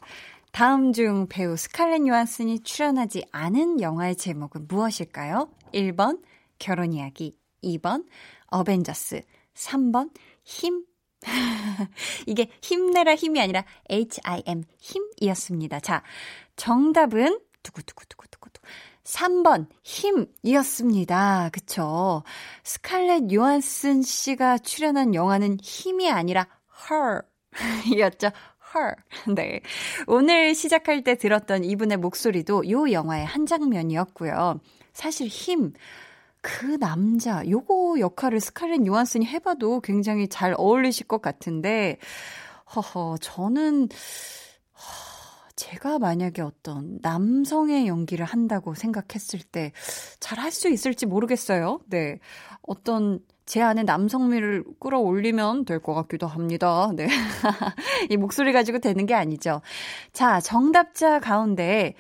[0.51, 5.49] 다음 중 배우 스칼렛 요한슨이 출연하지 않은 영화의 제목은 무엇일까요?
[5.73, 6.21] 1번
[6.59, 8.05] 결혼 이야기, 2번
[8.45, 9.23] 어벤져스,
[9.55, 10.11] 3번
[10.43, 10.85] 힘.
[12.27, 15.79] 이게 힘내라 힘이 아니라 H-I-M 힘이었습니다.
[15.79, 16.03] 자,
[16.57, 18.61] 정답은 두구두구두구두구두구.
[19.03, 21.49] 3번 힘이었습니다.
[21.51, 22.23] 그쵸?
[22.63, 26.47] 스칼렛 요한슨 씨가 출연한 영화는 힘이 아니라
[26.91, 27.21] her
[27.93, 28.31] 이었죠.
[28.75, 28.95] her.
[29.35, 29.61] 네.
[30.07, 34.59] 오늘 시작할 때 들었던 이분의 목소리도 요 영화의 한 장면이었고요.
[34.93, 35.73] 사실 힘,
[36.41, 41.97] 그 남자, 요거 역할을 스칼렛 요한슨이 해봐도 굉장히 잘 어울리실 것 같은데,
[42.75, 43.89] 허허, 저는,
[45.61, 49.73] 제가 만약에 어떤 남성의 연기를 한다고 생각했을 때
[50.19, 51.79] 잘 할 수 있을지 모르겠어요.
[51.87, 52.19] 네.
[52.63, 56.91] 어떤 제 안에 남성미를 끌어올리면 될 것 같기도 합니다.
[56.95, 57.07] 네.
[58.09, 59.61] 이 목소리 가지고 되는 게 아니죠.
[60.13, 61.93] 자, 정답자 가운데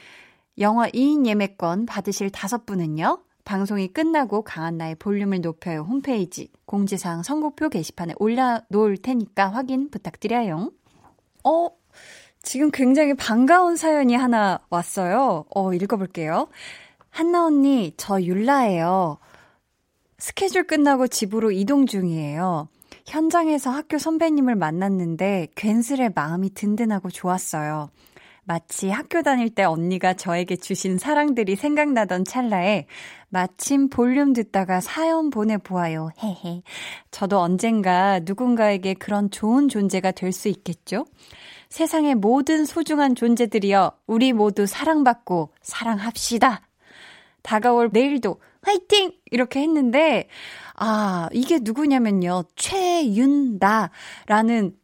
[0.57, 3.19] 영화 2인 예매권 받으실 다섯 분은요.
[3.45, 10.71] 방송이 끝나고 강한나의 볼륨을 높여요 홈페이지 공지사항 선곡표 게시판에 올려놓을 테니까 확인 부탁드려요.
[11.43, 11.69] 어,
[12.43, 15.45] 지금 굉장히 반가운 사연이 하나 왔어요.
[15.53, 16.47] 어, 읽어볼게요.
[17.09, 19.17] 한나 언니, 저 율라예요.
[20.17, 22.67] 스케줄 끝나고 집으로 이동 중이에요.
[23.05, 27.89] 현장에서 학교 선배님을 만났는데 괜스레 마음이 든든하고 좋았어요.
[28.43, 32.87] 마치 학교 다닐 때 언니가 저에게 주신 사랑들이 생각나던 찰나에
[33.29, 36.09] 마침 볼륨 듣다가 사연 보내보아요.
[36.21, 36.63] 헤헤.
[37.11, 41.05] 저도 언젠가 누군가에게 그런 좋은 존재가 될 수 있겠죠?
[41.69, 46.61] 세상의 모든 소중한 존재들이여, 우리 모두 사랑받고 사랑합시다.
[47.43, 49.13] 다가올 내일도 화이팅!
[49.31, 50.27] 이렇게 했는데,
[50.83, 52.43] 아, 이게 누구냐면요.
[52.55, 53.91] 최윤다라는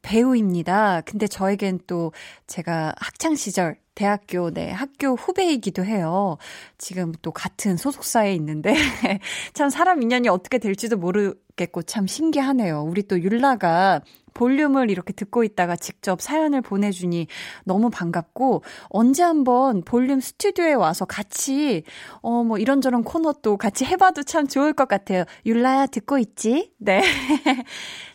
[0.03, 1.01] 배우입니다.
[1.01, 2.11] 근데 저에겐 또
[2.45, 6.37] 제가 학창시절 대학교, 네, 학교 후배이기도 해요.
[6.77, 8.75] 지금 또 같은 소속사에 있는데,
[9.55, 12.83] 참 사람 인연이 어떻게 될지도 모르겠고, 참 신기하네요.
[12.83, 14.01] 우리 또 율라가
[14.37, 17.25] 볼륨을 이렇게 듣고 있다가 직접 사연을 보내주니
[17.65, 21.83] 너무 반갑고, 언제 한번 볼륨 스튜디오에 와서 같이,
[22.21, 25.23] 어, 뭐 이런저런 코너도 같이 해봐도 참 좋을 것 같아요.
[25.45, 26.71] 율라야, 듣고 있지?
[26.77, 27.01] 네.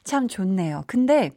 [0.04, 0.84] 참 좋네요.
[0.86, 1.32] 근데,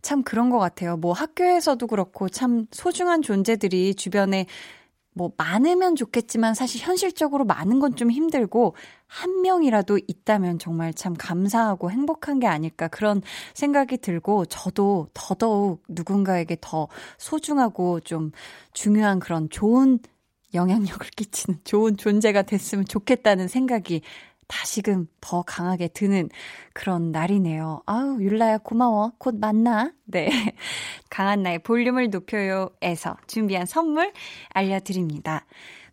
[0.00, 0.96] 참 그런 것 같아요.
[0.96, 4.46] 뭐 학교에서도 그렇고 참 소중한 존재들이 주변에
[5.16, 8.74] 뭐 많으면 좋겠지만 사실 현실적으로 많은 건 좀 힘들고
[9.06, 13.22] 한 명이라도 있다면 정말 참 감사하고 행복한 게 아닐까 그런
[13.54, 16.88] 생각이 들고 저도 더더욱 누군가에게 더
[17.18, 18.32] 소중하고 좀
[18.74, 19.98] 중요한 그런 좋은
[20.54, 24.02] 영향력을 끼치는 좋은 존재가 됐으면 좋겠다는 생각이
[24.48, 26.28] 다시금 더 강하게 드는
[26.72, 27.82] 그런 날이네요.
[27.86, 29.12] 아우, 율라야 고마워.
[29.18, 29.92] 곧 만나.
[30.04, 30.28] 네.
[31.10, 34.12] 강한 나의 볼륨을 높여요에서 준비한 선물
[34.50, 35.46] 알려드립니다.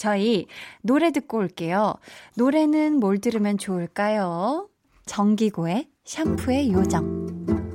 [0.00, 0.46] 저희
[0.80, 1.92] 노래 듣고 올게요.
[2.38, 4.70] 노래는 뭘 들으면 좋을까요?
[5.04, 7.69] 정기고의 샴푸의 요정.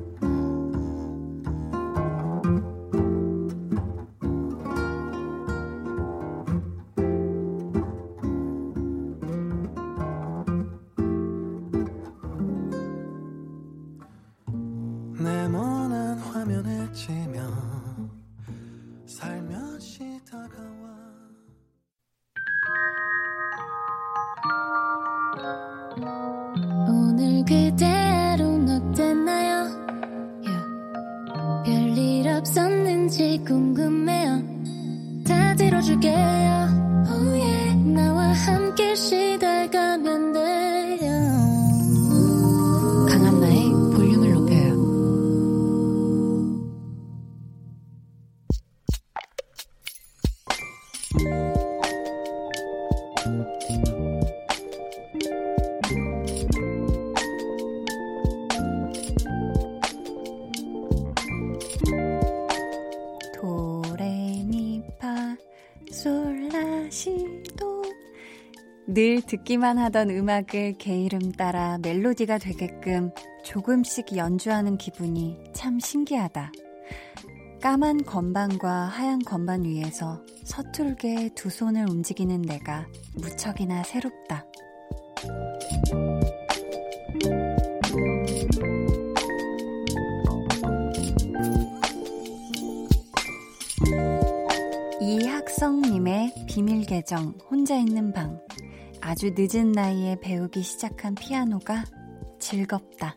[69.28, 73.12] 듣기만 하던 음악을 개 이름 따라 멜로디가 되게끔
[73.44, 76.52] 조금씩 연주하는 기분이 참 신기하다.
[77.62, 84.46] 까만 건반과 하얀 건반 위에서 서툴게 두 손을 움직이는 내가 무척이나 새롭다.
[95.02, 98.45] 이학성님의 비밀 계정 혼자 있는 방
[99.08, 101.86] 아주 늦은 나이에 배우기 시작한 피아노가
[102.40, 103.16] 즐겁다.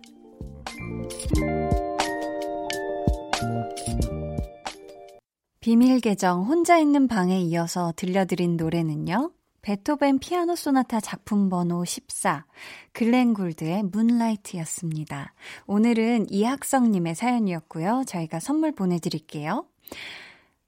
[5.61, 9.33] 비밀 계정 혼자 있는 방에 이어서 들려드린 노래는요.
[9.63, 12.45] 베토벤 피아노 소나타 작품 번호 14,
[12.93, 15.33] 글렌 굴드의 문라이트였습니다.
[15.67, 18.05] 오늘은 이학성님의 사연이었고요.
[18.07, 19.65] 저희가 선물 보내드릴게요.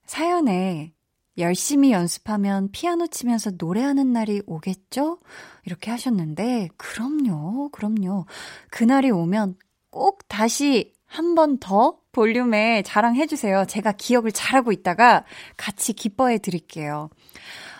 [0.06, 0.94] 사연에
[1.38, 5.18] 열심히 연습하면 피아노 치면서 노래하는 날이 오겠죠?
[5.64, 8.26] 이렇게 하셨는데, 그럼요, 그럼요.
[8.70, 9.56] 그날이 오면
[9.90, 13.64] 꼭 다시 한 번 더 볼륨에 자랑해주세요.
[13.66, 15.24] 제가 기억을 잘하고 있다가
[15.56, 17.10] 같이 기뻐해 드릴게요.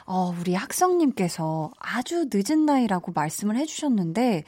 [0.07, 4.45] 어, 우리 학성님께서 아주 늦은 나이라고 말씀을 해주셨는데,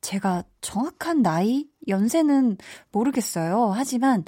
[0.00, 2.56] 제가 정확한 나이, 연세는
[2.92, 3.72] 모르겠어요.
[3.74, 4.24] 하지만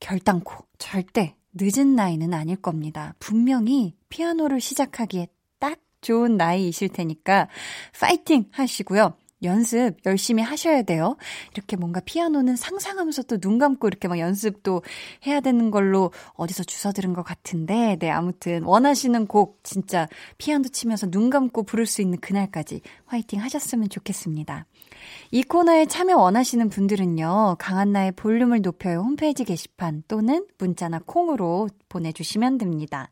[0.00, 3.14] 결단코 절대 늦은 나이는 아닐 겁니다.
[3.18, 5.28] 분명히 피아노를 시작하기에
[5.58, 7.48] 딱 좋은 나이이실 테니까
[7.98, 9.14] 파이팅 하시고요.
[9.44, 11.16] 연습 열심히 하셔야 돼요.
[11.54, 14.82] 이렇게 뭔가 피아노는 상상하면서 또 눈 감고 이렇게 막 연습도
[15.26, 21.08] 해야 되는 걸로 어디서 주워 들은 것 같은데, 네, 아무튼 원하시는 곡 진짜 피아노 치면서
[21.08, 24.66] 눈 감고 부를 수 있는 그날까지 화이팅 하셨으면 좋겠습니다.
[25.30, 33.10] 이 코너에 참여 원하시는 분들은요, 강한나의 볼륨을 높여요 홈페이지 게시판 또는 문자나 콩으로 보내주시면 됩니다.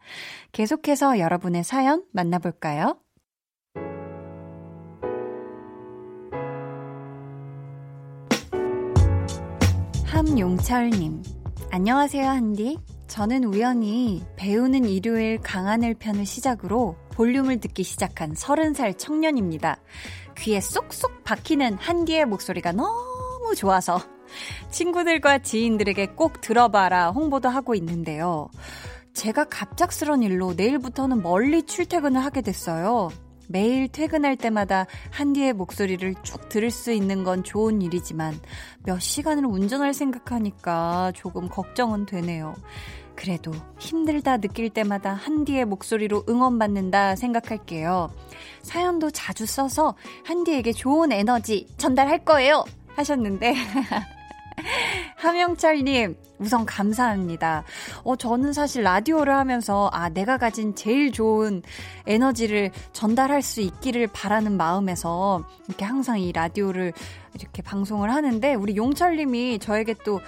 [0.52, 2.98] 계속해서 여러분의 사연 만나볼까요?
[10.04, 11.22] 함용철님,
[11.70, 12.78] 안녕하세요, 한디.
[13.06, 19.78] 저는 우연히 배우는 일요일 강하늘 편을 시작으로 볼륨을 듣기 시작한 30살 청년입니다.
[20.38, 24.00] 귀에 쏙쏙 박히는 한디의 목소리가 너무 좋아서
[24.70, 28.48] 친구들과 지인들에게 꼭 들어봐라 홍보도 하고 있는데요.
[29.12, 33.08] 제가 갑작스런 일로 내일부터는 멀리 출퇴근을 하게 됐어요.
[33.48, 38.38] 매일 퇴근할 때마다 한디의 목소리를 쭉 들을 수 있는 건 좋은 일이지만
[38.84, 42.54] 몇 시간을 운전할 생각하니까 조금 걱정은 되네요.
[43.16, 48.12] 그래도 힘들다 느낄 때마다 한디의 목소리로 응원받는다 생각할게요.
[48.62, 49.94] 사연도 자주 써서
[50.24, 52.64] 한디에게 좋은 에너지 전달할 거예요!
[52.94, 53.54] 하셨는데.
[55.16, 57.64] 함영철님, 우선 감사합니다.
[58.04, 61.62] 어, 저는 사실 라디오를 하면서, 아, 내가 가진 제일 좋은
[62.06, 66.92] 에너지를 전달할 수 있기를 바라는 마음에서, 이렇게 항상 이 라디오를
[67.34, 70.20] 이렇게 방송을 하는데, 우리 용철님이 저에게 또,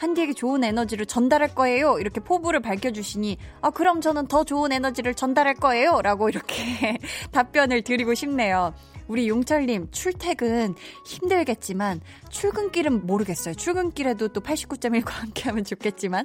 [0.00, 1.98] 한디에게 좋은 에너지를 전달할 거예요.
[1.98, 6.00] 이렇게 포부를 밝혀주시니, 아, 그럼 저는 더 좋은 에너지를 전달할 거예요.
[6.00, 6.96] 라고 이렇게
[7.32, 8.72] 답변을 드리고 싶네요.
[9.08, 10.74] 우리 용철님, 출퇴근
[11.04, 13.54] 힘들겠지만, 출근길은 모르겠어요.
[13.54, 16.24] 출근길에도 또 89.1과 함께 하면 좋겠지만,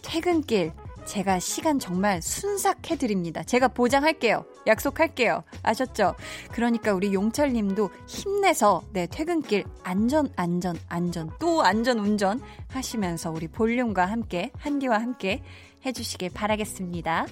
[0.00, 0.72] 퇴근길,
[1.10, 3.42] 제가 시간 정말 순삭해드립니다.
[3.42, 4.44] 제가 보장할게요.
[4.68, 5.42] 약속할게요.
[5.64, 6.14] 아셨죠?
[6.52, 13.48] 그러니까 우리 용철 님도 힘내서, 네, 퇴근길 안전, 안전, 안전, 또 안전 운전 하시면서 우리
[13.48, 15.42] 볼륨과 함께, 한디와 함께
[15.84, 17.26] 해주시길 바라겠습니다.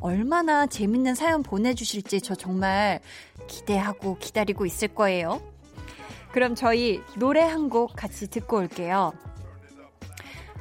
[0.00, 3.00] 얼마나 재밌는 사연 보내주실지 저 정말
[3.46, 5.42] 기대하고 기다리고 있을 거예요.
[6.32, 9.12] 그럼 저희 노래 한 곡 같이 듣고 올게요.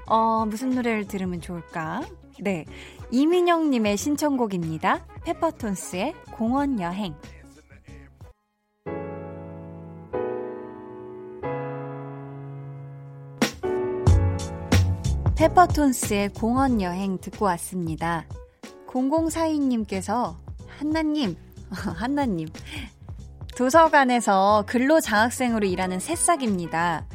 [0.05, 2.01] 어, 무슨 노래를 들으면 좋을까?
[2.41, 2.65] 네.
[3.11, 5.05] 이민영님의 신청곡입니다.
[5.23, 7.15] 페퍼톤스의 공원 여행.
[15.37, 18.25] 페퍼톤스의 공원 여행 듣고 왔습니다.
[18.87, 20.35] 0042님께서
[20.67, 21.35] 한나님,
[21.69, 22.47] 한나님,
[23.55, 27.05] 도서관에서 근로 장학생으로 일하는 새싹입니다.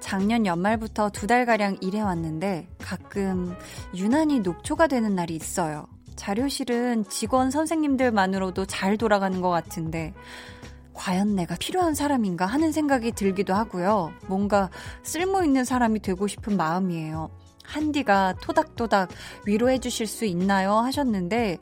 [0.00, 3.54] 작년 연말부터 두 달가량 일해왔는데 가끔
[3.94, 5.86] 유난히 녹초가 되는 날이 있어요.
[6.16, 10.12] 자료실은 직원 선생님들만으로도 잘 돌아가는 것 같은데
[10.92, 14.12] 과연 내가 필요한 사람인가 하는 생각이 들기도 하고요.
[14.26, 14.68] 뭔가
[15.02, 17.30] 쓸모 있는 사람이 되고 싶은 마음이에요.
[17.64, 19.10] 한디가 토닥토닥
[19.46, 20.74] 위로해 주실 수 있나요?
[20.74, 21.58] 하셨는데,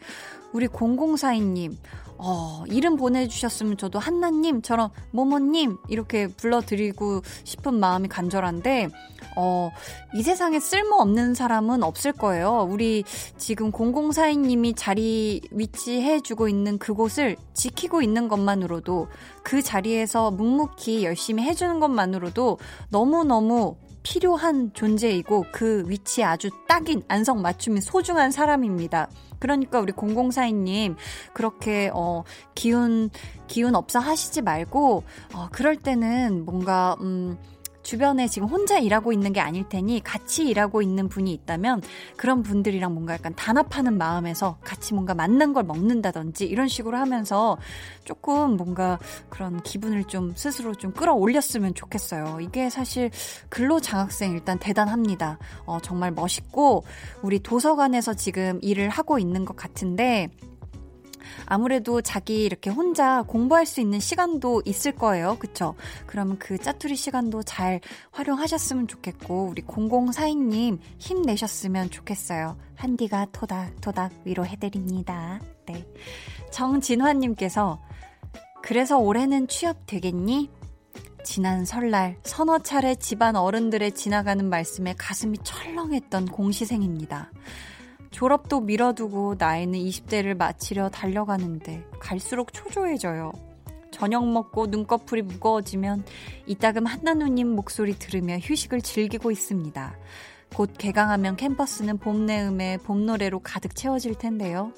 [0.53, 1.77] 우리 0042님,
[2.19, 8.89] 어, 이름 보내주셨으면 저도 한나님처럼 모모님 이렇게 불러드리고 싶은 마음이 간절한데,
[9.37, 9.71] 어,
[10.15, 12.67] 이 세상에 쓸모없는 사람은 없을 거예요.
[12.69, 13.05] 우리
[13.37, 19.09] 지금 0042님이 자리 위치해주고 있는 그곳을 지키고 있는 것만으로도
[19.45, 22.59] 그 자리에서 묵묵히 열심히 해주는 것만으로도
[22.91, 29.09] 너무너무 필요한 존재이고 그 위치에 아주 딱인 안성 맞춤인 소중한 사람입니다.
[29.39, 30.97] 그러니까 우리 0042님
[31.33, 32.25] 그렇게 어
[32.55, 33.11] 기운
[33.47, 37.39] 기운 없어 하시지 말고 어 그럴 때는 뭔가 음
[37.89, 41.81] 주변에 지금 혼자 일하고 있는 게 아닐 테니 같이 일하고 있는 분이 있다면
[42.19, 47.57] 그런 분들이랑 뭔가 약간 단합하는 마음에서 같이 뭔가 맞는 걸 먹는다든지 이런 식으로 하면서
[48.05, 48.99] 조금 뭔가
[49.31, 52.41] 그런 기분을 좀 스스로 좀 끌어올렸으면 좋겠어요.
[52.43, 53.11] 이게 사실
[53.49, 55.39] 근로장학생 일단 대단합니다.
[55.65, 56.85] 어, 정말 멋있고
[57.23, 60.29] 우리 도서관에서 지금 일을 하고 있는 것 같은데
[61.47, 65.37] 아무래도 자기 이렇게 혼자 공부할 수 있는 시간도 있을 거예요.
[65.39, 65.75] 그쵸?
[66.07, 67.81] 그러면 그 짜투리 시간도 잘
[68.13, 72.57] 활용하셨으면 좋겠고, 우리 0042님 힘내셨으면 좋겠어요.
[72.75, 75.41] 한디가 토닥토닥 위로해드립니다.
[75.67, 75.87] 네.
[76.51, 77.81] 정진환님께서,
[78.63, 80.51] 그래서 올해는 취업 되겠니?
[81.25, 87.31] 지난 설날 서너 차례 집안 어른들의 지나가는 말씀에 가슴이 철렁했던 공시생입니다.
[88.11, 93.33] 졸업도 미뤄두고 나이는 20대를 마치려 달려가는데 갈수록 초조해져요.
[93.91, 96.05] 저녁 먹고 눈꺼풀이 무거워지면
[96.47, 99.97] 이따금 한나누님 목소리 들으며 휴식을 즐기고 있습니다.
[100.55, 104.73] 곧 개강하면 캠퍼스는 봄 내음에 봄 노래로 가득 채워질 텐데요.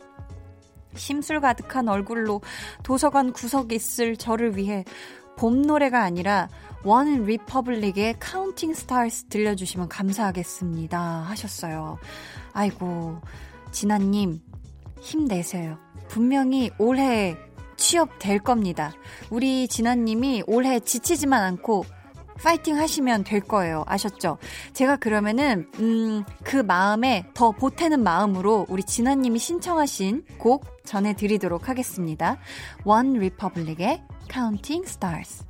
[0.96, 2.40] 심술 가득한 얼굴로
[2.82, 4.84] 도서관 구석에 있을 저를 위해
[5.36, 6.48] 봄 노래가 아니라
[6.82, 11.98] OneRepublic의 Counting Stars 들려주시면 감사하겠습니다 하셨어요.
[12.52, 13.20] 아이고
[13.70, 14.40] 진아님
[15.00, 15.78] 힘내세요.
[16.08, 17.36] 분명히 올해
[17.76, 18.92] 취업 될 겁니다.
[19.30, 21.84] 우리 진아님이 올해 지치지만 않고
[22.42, 23.84] 파이팅 하시면 될 거예요.
[23.86, 24.38] 아셨죠?
[24.72, 32.38] 제가 그러면은, 음, 그 마음에 더 보태는 마음으로 우리 진아님이 신청하신 곡 전해드리도록 하겠습니다.
[32.84, 34.02] 원 리퍼블릭의
[34.32, 35.49] Counting Stars.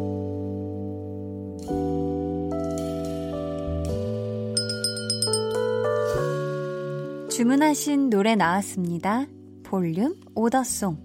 [7.41, 9.25] 주문하신 노래 나왔습니다.
[9.63, 10.95] 볼륨 오더송.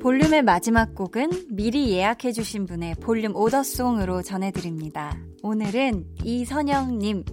[0.00, 5.18] 볼륨의 마지막 곡은 미리 예약해주신 분의 볼륨 오더송으로 전해드립니다.
[5.42, 7.24] 오늘은 이선영님.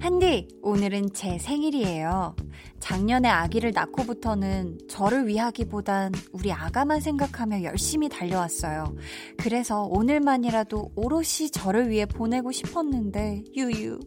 [0.00, 2.34] 한디, 오늘은 제 생일이에요.
[2.84, 8.94] 작년에 아기를 낳고부터는 저를 위하기보단 우리 아가만 생각하며 열심히 달려왔어요.
[9.38, 14.00] 그래서 오늘만이라도 오롯이 저를 위해 보내고 싶었는데, 유유.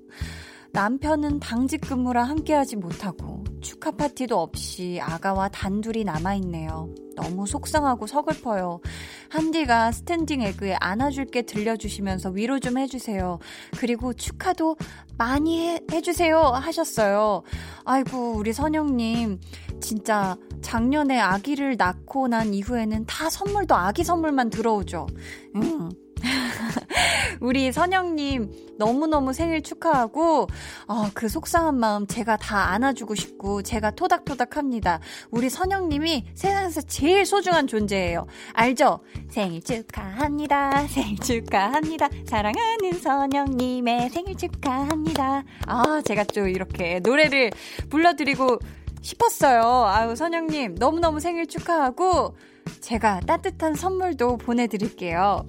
[0.78, 6.94] 남편은 당직 근무라 함께하지 못하고 축하 파티도 없이 아가와 단둘이 남아있네요.
[7.16, 8.82] 너무 속상하고 서글퍼요.
[9.30, 13.40] 한디가 스탠딩 에그의 안아줄게 들려주시면서 위로 좀 해주세요.
[13.80, 14.78] 그리고 축하도
[15.18, 17.42] 많이 해, 해주세요 하셨어요.
[17.84, 19.40] 아이고 우리 선영님
[19.82, 25.08] 진짜 작년에 아기를 낳고 난 이후에는 다 선물도 아기 선물만 들어오죠.
[25.56, 25.90] 음.
[27.40, 30.48] 우리 선영님 너무너무 생일 축하하고
[30.88, 35.00] 어, 그 속상한 마음 제가 다 안아주고 싶고 제가 토닥토닥 합니다.
[35.32, 38.26] 우리 선영님이 세상에서 제일 소중한 존재예요.
[38.54, 39.00] 알죠?
[39.30, 40.88] 생일 축하합니다.
[40.88, 42.10] 생일 축하합니다.
[42.28, 45.44] 사랑하는 선영님의 생일 축하합니다.
[45.68, 47.52] 아 제가 또 이렇게 노래를
[47.90, 48.60] 불러드리고
[49.02, 49.86] 싶었어요.
[49.86, 52.36] 아유 선영님 너무너무 생일 축하하고
[52.82, 55.46] 제가 따뜻한 선물도 보내드릴게요.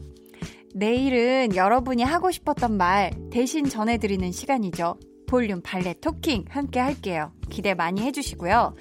[0.74, 4.98] 내일은 여러분이 하고 싶었던 말 대신 전해드리는 시간이죠.
[5.26, 7.32] 볼륨 valet talking 함께 할게요.
[7.50, 8.74] 기대 많이 해주시고요.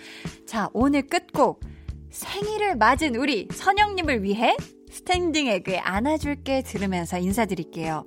[0.46, 1.60] 자, 오늘 끝곡.
[2.10, 4.56] 생일을 맞은 우리 선영님을 위해
[4.90, 8.06] 스탠딩 에그의 안아줄게 들으면서 인사드릴게요.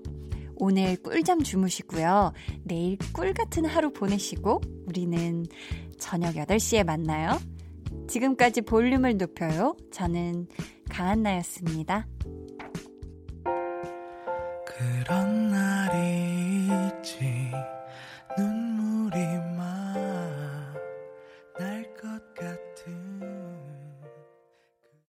[0.57, 2.33] 오늘 꿀잠 주무시고요.
[2.65, 5.47] 내일 꿀 같은 하루 보내시고 우리는
[5.99, 7.39] 저녁 8시에 만나요.
[8.09, 9.77] 지금까지 볼륨을 높여요.
[9.93, 10.49] 저는
[10.91, 12.07] 강한나였습니다.
[14.81, 17.53] 그런 날이 있지.
[18.39, 19.19] 눈물이